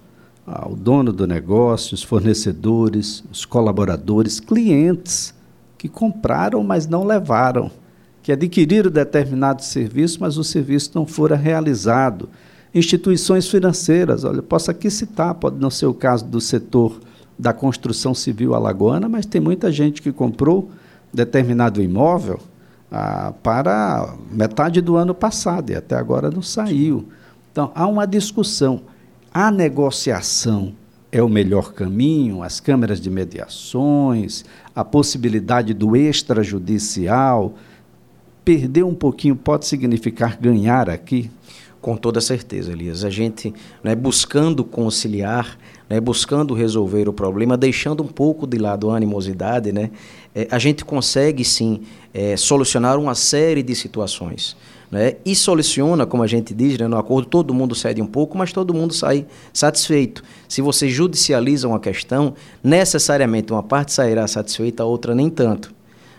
ah, 0.46 0.68
o 0.68 0.76
dono 0.76 1.12
do 1.12 1.26
negócio, 1.26 1.94
os 1.94 2.02
fornecedores, 2.02 3.24
os 3.30 3.44
colaboradores, 3.44 4.40
clientes 4.40 5.34
que 5.78 5.88
compraram, 5.88 6.62
mas 6.62 6.86
não 6.86 7.04
levaram. 7.04 7.70
que 8.22 8.32
adquiriram 8.32 8.90
determinado 8.90 9.62
serviço, 9.62 10.18
mas 10.18 10.38
o 10.38 10.44
serviço 10.44 10.92
não 10.94 11.06
fora 11.06 11.36
realizado. 11.36 12.28
Instituições 12.74 13.46
financeiras, 13.46 14.24
olha, 14.24 14.42
posso 14.42 14.70
aqui 14.70 14.90
citar, 14.90 15.34
pode 15.34 15.58
não 15.60 15.68
ser 15.70 15.86
o 15.86 15.92
caso 15.92 16.24
do 16.24 16.40
setor 16.40 17.00
da 17.38 17.52
construção 17.52 18.14
civil 18.14 18.54
alagoana, 18.54 19.08
mas 19.08 19.26
tem 19.26 19.42
muita 19.42 19.70
gente 19.70 20.00
que 20.00 20.10
comprou 20.10 20.70
determinado 21.12 21.82
imóvel 21.82 22.40
ah, 22.90 23.34
para 23.42 24.14
metade 24.32 24.80
do 24.80 24.96
ano 24.96 25.14
passado 25.14 25.70
e 25.70 25.74
até 25.74 25.94
agora 25.94 26.30
não 26.30 26.42
saiu. 26.42 27.06
Então, 27.52 27.70
há 27.74 27.86
uma 27.86 28.06
discussão. 28.06 28.80
A 29.36 29.50
negociação 29.50 30.72
é 31.10 31.20
o 31.20 31.28
melhor 31.28 31.72
caminho, 31.72 32.40
as 32.40 32.60
câmeras 32.60 33.00
de 33.00 33.10
mediações, 33.10 34.44
a 34.72 34.84
possibilidade 34.84 35.74
do 35.74 35.96
extrajudicial. 35.96 37.54
Perder 38.44 38.84
um 38.84 38.94
pouquinho 38.94 39.34
pode 39.34 39.66
significar 39.66 40.38
ganhar 40.40 40.88
aqui? 40.88 41.32
Com 41.80 41.96
toda 41.96 42.20
certeza, 42.20 42.70
Elias. 42.70 43.04
A 43.04 43.10
gente, 43.10 43.52
né, 43.82 43.96
buscando 43.96 44.62
conciliar, 44.62 45.58
né, 45.90 45.98
buscando 45.98 46.54
resolver 46.54 47.08
o 47.08 47.12
problema, 47.12 47.56
deixando 47.56 48.04
um 48.04 48.08
pouco 48.08 48.46
de 48.46 48.56
lado 48.56 48.88
a 48.88 48.96
animosidade, 48.96 49.72
né, 49.72 49.90
é, 50.32 50.46
a 50.48 50.60
gente 50.60 50.84
consegue 50.84 51.44
sim 51.44 51.80
é, 52.14 52.36
solucionar 52.36 53.00
uma 53.00 53.16
série 53.16 53.64
de 53.64 53.74
situações. 53.74 54.56
Né? 54.94 55.16
E 55.24 55.34
soluciona, 55.34 56.06
como 56.06 56.22
a 56.22 56.26
gente 56.28 56.54
diz 56.54 56.78
né, 56.78 56.86
no 56.86 56.96
acordo, 56.96 57.26
todo 57.26 57.52
mundo 57.52 57.74
cede 57.74 58.00
um 58.00 58.06
pouco, 58.06 58.38
mas 58.38 58.52
todo 58.52 58.72
mundo 58.72 58.94
sai 58.94 59.26
satisfeito. 59.52 60.22
Se 60.48 60.62
você 60.62 60.88
judicializa 60.88 61.66
uma 61.66 61.80
questão, 61.80 62.34
necessariamente 62.62 63.52
uma 63.52 63.60
parte 63.60 63.92
sairá 63.92 64.24
satisfeita, 64.28 64.84
a 64.84 64.86
outra 64.86 65.12
nem 65.12 65.28
tanto. 65.28 65.74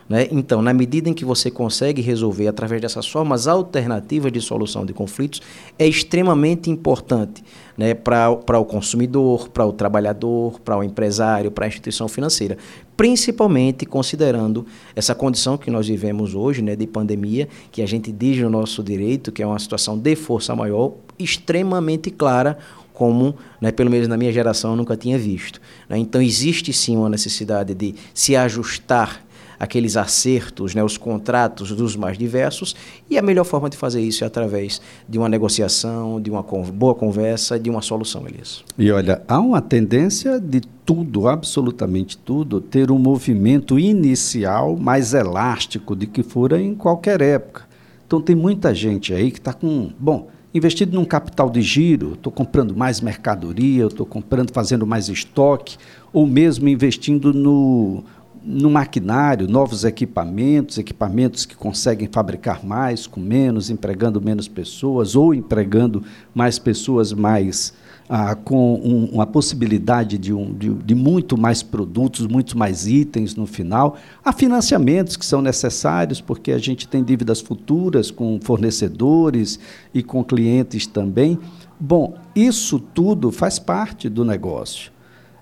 Né? 0.09 0.27
Então, 0.29 0.61
na 0.61 0.73
medida 0.73 1.09
em 1.09 1.13
que 1.13 1.23
você 1.23 1.49
consegue 1.49 2.01
resolver 2.01 2.49
através 2.49 2.81
dessas 2.81 3.07
formas 3.07 3.47
alternativas 3.47 4.29
de 4.29 4.41
solução 4.41 4.85
de 4.85 4.91
conflitos, 4.91 5.41
é 5.79 5.87
extremamente 5.87 6.69
importante 6.69 7.43
né, 7.77 7.93
para 7.93 8.29
o 8.59 8.65
consumidor, 8.65 9.49
para 9.49 9.65
o 9.65 9.73
trabalhador, 9.73 10.59
para 10.59 10.77
o 10.77 10.83
empresário, 10.83 11.49
para 11.49 11.65
a 11.65 11.67
instituição 11.67 12.07
financeira. 12.07 12.57
Principalmente 12.97 13.85
considerando 13.85 14.65
essa 14.95 15.13
condição 15.13 15.57
que 15.57 15.69
nós 15.69 15.87
vivemos 15.87 16.33
hoje, 16.33 16.61
né, 16.61 16.75
de 16.75 16.87
pandemia, 16.87 17.47
que 17.71 17.81
a 17.81 17.85
gente 17.85 18.11
diz 18.11 18.37
no 18.39 18.49
nosso 18.49 18.81
direito, 18.81 19.31
que 19.31 19.43
é 19.43 19.47
uma 19.47 19.59
situação 19.59 19.97
de 19.97 20.15
força 20.15 20.55
maior, 20.55 20.93
extremamente 21.19 22.09
clara, 22.09 22.57
como, 22.93 23.35
né, 23.59 23.71
pelo 23.71 23.91
menos 23.91 24.07
na 24.07 24.15
minha 24.15 24.31
geração, 24.31 24.71
eu 24.71 24.77
nunca 24.77 24.95
tinha 24.95 25.17
visto. 25.17 25.59
Né? 25.89 25.97
Então, 25.97 26.21
existe 26.21 26.71
sim 26.71 26.95
uma 26.95 27.09
necessidade 27.09 27.73
de 27.73 27.93
se 28.13 28.35
ajustar 28.35 29.24
aqueles 29.59 29.97
acertos, 29.97 30.75
né, 30.75 30.83
os 30.83 30.97
contratos 30.97 31.71
dos 31.71 31.95
mais 31.95 32.17
diversos, 32.17 32.75
e 33.09 33.17
a 33.17 33.21
melhor 33.21 33.43
forma 33.43 33.69
de 33.69 33.77
fazer 33.77 34.01
isso 34.01 34.23
é 34.23 34.27
através 34.27 34.81
de 35.07 35.17
uma 35.17 35.29
negociação, 35.29 36.19
de 36.21 36.29
uma 36.29 36.43
boa 36.43 36.95
conversa, 36.95 37.59
de 37.59 37.69
uma 37.69 37.81
solução, 37.81 38.27
Elias. 38.27 38.63
E 38.77 38.91
olha, 38.91 39.21
há 39.27 39.39
uma 39.39 39.61
tendência 39.61 40.39
de 40.39 40.61
tudo, 40.85 41.27
absolutamente 41.27 42.17
tudo, 42.17 42.61
ter 42.61 42.91
um 42.91 42.99
movimento 42.99 43.79
inicial 43.79 44.75
mais 44.75 45.13
elástico 45.13 45.95
de 45.95 46.05
que 46.05 46.21
fora 46.21 46.61
em 46.61 46.75
qualquer 46.75 47.21
época. 47.21 47.63
Então 48.05 48.21
tem 48.21 48.35
muita 48.35 48.73
gente 48.73 49.13
aí 49.13 49.31
que 49.31 49.39
está 49.39 49.51
com, 49.51 49.91
bom, 49.97 50.27
investido 50.53 50.95
num 50.95 51.03
capital 51.03 51.49
de 51.49 51.61
giro, 51.61 52.13
estou 52.13 52.31
comprando 52.31 52.75
mais 52.75 53.01
mercadoria, 53.01 53.87
estou 53.87 54.05
comprando, 54.05 54.53
fazendo 54.53 54.85
mais 54.85 55.09
estoque, 55.09 55.77
ou 56.13 56.25
mesmo 56.25 56.69
investindo 56.69 57.33
no, 57.33 58.03
no 58.45 58.69
maquinário, 58.69 59.47
novos 59.47 59.83
equipamentos, 59.83 60.77
equipamentos 60.77 61.45
que 61.45 61.55
conseguem 61.55 62.07
fabricar 62.11 62.63
mais 62.63 63.07
com 63.07 63.19
menos, 63.19 63.71
empregando 63.71 64.21
menos 64.21 64.47
pessoas 64.47 65.15
ou 65.15 65.33
empregando 65.33 66.03
mais 66.33 66.59
pessoas 66.59 67.11
mais 67.11 67.73
ah, 68.07 68.35
com 68.35 68.75
um, 68.75 69.05
uma 69.05 69.25
possibilidade 69.25 70.19
de, 70.19 70.31
um, 70.31 70.53
de, 70.53 70.71
de, 70.71 70.93
muito 70.93 71.35
mais 71.35 71.63
produtos, 71.63 72.27
muito 72.27 72.55
mais 72.55 72.85
itens 72.85 73.35
no 73.35 73.47
final. 73.47 73.97
Há 74.23 74.31
financiamentos 74.31 75.17
que 75.17 75.25
são 75.25 75.41
necessários, 75.41 76.21
porque 76.21 76.51
a 76.51 76.59
gente 76.59 76.87
tem 76.87 77.03
dívidas 77.03 77.41
futuras 77.41 78.11
com 78.11 78.39
fornecedores 78.39 79.59
e 79.91 80.03
com 80.03 80.23
clientes 80.23 80.85
também. 80.85 81.39
Bom, 81.79 82.15
isso 82.35 82.79
tudo 82.79 83.31
faz 83.31 83.57
parte 83.57 84.07
do 84.07 84.23
negócio. 84.23 84.94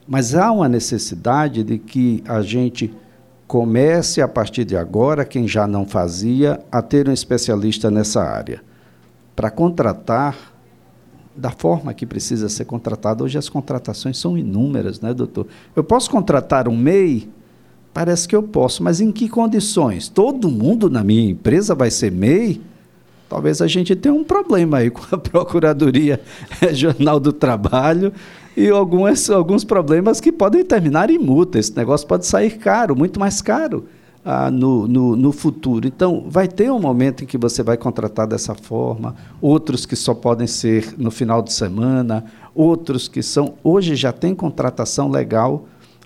Mas 0.08 0.36
há 0.36 0.52
uma 0.52 0.68
necessidade 0.68 1.64
de 1.64 1.78
que 1.78 2.24
a 2.28 2.42
gente 2.42 2.94
comece 3.48 4.22
a 4.22 4.28
partir 4.28 4.66
de 4.66 4.76
agora, 4.76 5.24
quem 5.24 5.48
já 5.48 5.68
não 5.68 5.86
fazia, 5.86 6.60
a 6.72 6.82
ter 6.82 7.08
um 7.08 7.14
especialista 7.14 7.92
nessa 7.92 8.22
área. 8.22 8.62
Para 9.36 9.50
contratar 9.50 10.54
da 11.36 11.50
forma 11.50 11.94
que 11.94 12.06
precisa 12.06 12.48
ser 12.50 12.66
contratado. 12.66 13.24
Hoje 13.24 13.38
as 13.38 13.50
contratações 13.50 14.18
são 14.18 14.38
inúmeras, 14.38 15.00
né, 15.02 15.14
doutor? 15.14 15.48
Eu 15.76 15.84
posso 15.84 16.10
contratar 16.10 16.68
um 16.68 16.76
MEI? 16.76 17.30
Parece 17.94 18.28
que 18.28 18.36
eu 18.36 18.44
posso, 18.44 18.84
mas 18.84 19.00
em 19.00 19.12
que 19.12 19.30
condições? 19.30 20.08
Todo 20.08 20.50
mundo 20.50 20.90
na 20.90 21.04
minha 21.04 21.30
empresa 21.30 21.76
vai 21.76 21.92
ser 21.92 22.12
MEI? 22.12 22.62
Talvez 23.34 23.64
a 23.64 23.68
gente 23.68 23.96
tenha 23.96 24.14
um 24.14 24.24
problema 24.24 24.78
aí 24.78 24.92
com 24.94 25.04
a 25.10 25.18
Procuradoria 25.18 26.22
Regional 26.62 27.20
do 27.20 27.34
Trabalho 27.34 28.14
e 28.56 28.70
alguns, 28.70 29.28
alguns 29.28 29.64
problemas 29.64 30.22
que 30.22 30.32
podem 30.32 30.64
terminar 30.64 31.10
em 31.10 31.18
multa. 31.18 31.58
Esse 31.58 31.76
negócio 31.76 32.06
pode 32.06 32.28
sair 32.28 32.60
caro, 32.60 32.96
muito 32.96 33.20
mais 33.20 33.42
caro 33.42 33.86
ah, 34.24 34.52
no, 34.52 34.88
no, 34.88 35.16
no, 35.16 35.32
futuro. 35.32 35.88
Então, 35.88 36.26
vai 36.28 36.48
ter 36.48 36.72
um 36.72 36.80
momento 36.80 37.24
em 37.24 37.26
que 37.26 37.40
você 37.40 37.64
vai 37.64 37.76
contratar 37.76 38.28
dessa 38.28 38.54
forma, 38.54 39.16
outros 39.42 39.84
que 39.84 39.96
só 39.96 40.14
podem 40.14 40.46
ser 40.46 40.94
no 40.96 41.10
final 41.10 41.42
de 41.42 41.54
semana, 41.54 42.26
outros 42.54 43.08
que 43.08 43.24
são. 43.24 43.56
Hoje 43.64 43.96
já 43.96 44.12
tem 44.12 44.36
contratação 44.36 45.10
legal 45.10 45.66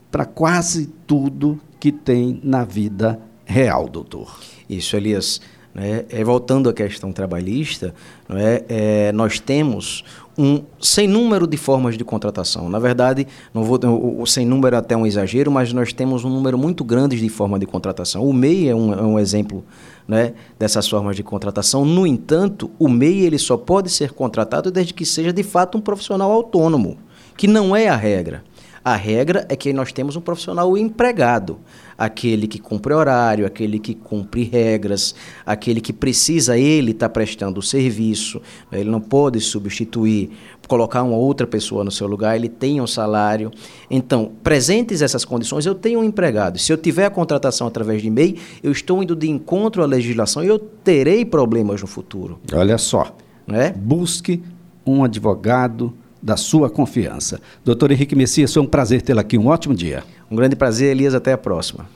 para 0.10 0.24
quase 0.24 0.88
tudo 1.06 1.60
que 1.78 1.92
tem 1.92 2.40
na 2.42 2.64
vida 2.64 3.20
real, 3.44 3.90
doutor. 3.90 4.40
Isso, 4.70 4.96
Elias. 4.96 5.42
Né? 5.78 6.06
É, 6.10 6.24
voltando 6.24 6.68
à 6.70 6.74
questão 6.74 7.14
trabalhista, 7.14 7.94
não 8.28 8.36
é, 8.36 8.64
é, 8.68 9.12
nós 9.12 9.40
temos 9.40 10.04
um 10.36 10.64
sem 10.82 11.08
número 11.08 11.46
de 11.46 11.56
formas 11.56 11.96
de 11.96 12.04
contratação. 12.04 12.68
Na 12.68 12.80
verdade, 12.80 13.28
não 13.54 13.64
vou 13.64 13.80
o, 13.86 14.22
o 14.24 14.26
sem 14.26 14.44
número 14.44 14.76
é 14.76 14.80
até 14.80 14.98
um 14.98 15.06
exagero, 15.06 15.52
mas 15.52 15.72
nós 15.72 15.94
temos 15.94 16.26
um 16.26 16.30
número 16.30 16.58
muito 16.58 16.84
grande 16.84 17.20
de 17.20 17.30
formas 17.30 17.60
de 17.60 17.68
contratação. 17.68 18.28
O 18.28 18.34
MEI 18.34 18.70
é 18.70 18.76
um, 18.76 18.92
é 18.92 19.04
um 19.04 19.20
exemplo 19.20 19.64
né, 20.08 20.34
dessas 20.58 20.88
formas 20.90 21.16
de 21.16 21.22
contratação. 21.22 21.86
No 21.86 22.08
entanto, 22.08 22.72
o 22.80 22.90
MEI 22.90 23.22
ele 23.22 23.38
só 23.38 23.56
pode 23.56 23.92
ser 23.92 24.14
contratado 24.14 24.72
desde 24.72 24.96
que 24.96 25.06
seja 25.06 25.32
de 25.32 25.44
fato 25.44 25.78
um 25.78 25.82
profissional 25.82 26.32
autônomo, 26.32 26.98
que 27.36 27.48
não 27.48 27.76
é 27.76 27.88
a 27.88 27.96
regra. 27.96 28.44
A 28.88 28.96
regra 28.96 29.46
é 29.50 29.56
que 29.58 29.74
nós 29.74 29.92
temos 29.92 30.16
um 30.16 30.22
profissional 30.22 30.78
empregado, 30.78 31.60
aquele 31.98 32.48
que 32.48 32.58
cumpre 32.58 32.94
horário, 32.94 33.46
aquele 33.46 33.80
que 33.80 33.94
cumpre 33.94 34.44
regras, 34.44 35.14
aquele 35.46 35.82
que 35.82 35.92
precisa 35.92 36.58
ele 36.58 36.92
estar 36.92 37.10
tá 37.10 37.14
prestando 37.14 37.60
o 37.60 37.62
serviço, 37.62 38.42
ele 38.72 38.90
não 38.90 39.02
pode 39.02 39.42
substituir, 39.42 40.30
colocar 40.70 41.04
uma 41.04 41.18
outra 41.18 41.46
pessoa 41.46 41.84
no 41.84 41.92
seu 41.92 42.08
lugar, 42.08 42.38
ele 42.38 42.48
tem 42.48 42.80
um 42.80 42.88
salário. 42.88 43.52
Então, 43.92 44.32
presentes 44.42 45.02
essas 45.02 45.26
condições, 45.26 45.66
eu 45.66 45.76
tenho 45.76 46.00
um 46.00 46.04
empregado. 46.06 46.58
Se 46.58 46.72
eu 46.72 46.78
tiver 46.78 47.08
a 47.08 47.10
contratação 47.10 47.68
através 47.68 48.02
de 48.02 48.08
e-mail, 48.08 48.38
eu 48.64 48.72
estou 48.72 49.04
indo 49.04 49.18
de 49.18 49.30
encontro 49.30 49.84
à 49.84 49.86
legislação 49.86 50.46
e 50.46 50.48
eu 50.48 50.58
terei 50.58 51.26
problemas 51.26 51.82
no 51.82 51.88
futuro. 51.88 52.40
Olha 52.54 52.78
só, 52.78 53.14
né? 53.46 53.74
busque 53.76 54.42
um 54.86 55.04
advogado 55.04 55.94
da 56.22 56.38
sua 56.38 56.70
confiança. 56.70 57.40
Doutor 57.64 57.92
Henrique 57.92 58.16
Messias, 58.16 58.54
foi 58.54 58.62
um 58.62 58.68
prazer 58.68 59.02
tê-lo 59.02 59.20
aqui. 59.20 59.38
Um 59.38 59.48
ótimo 59.48 59.74
dia. 59.74 60.04
Um 60.30 60.36
grande 60.36 60.56
prazer, 60.56 60.92
Elias. 60.92 61.16
Até 61.16 61.34
a 61.34 61.38
próxima. 61.38 61.88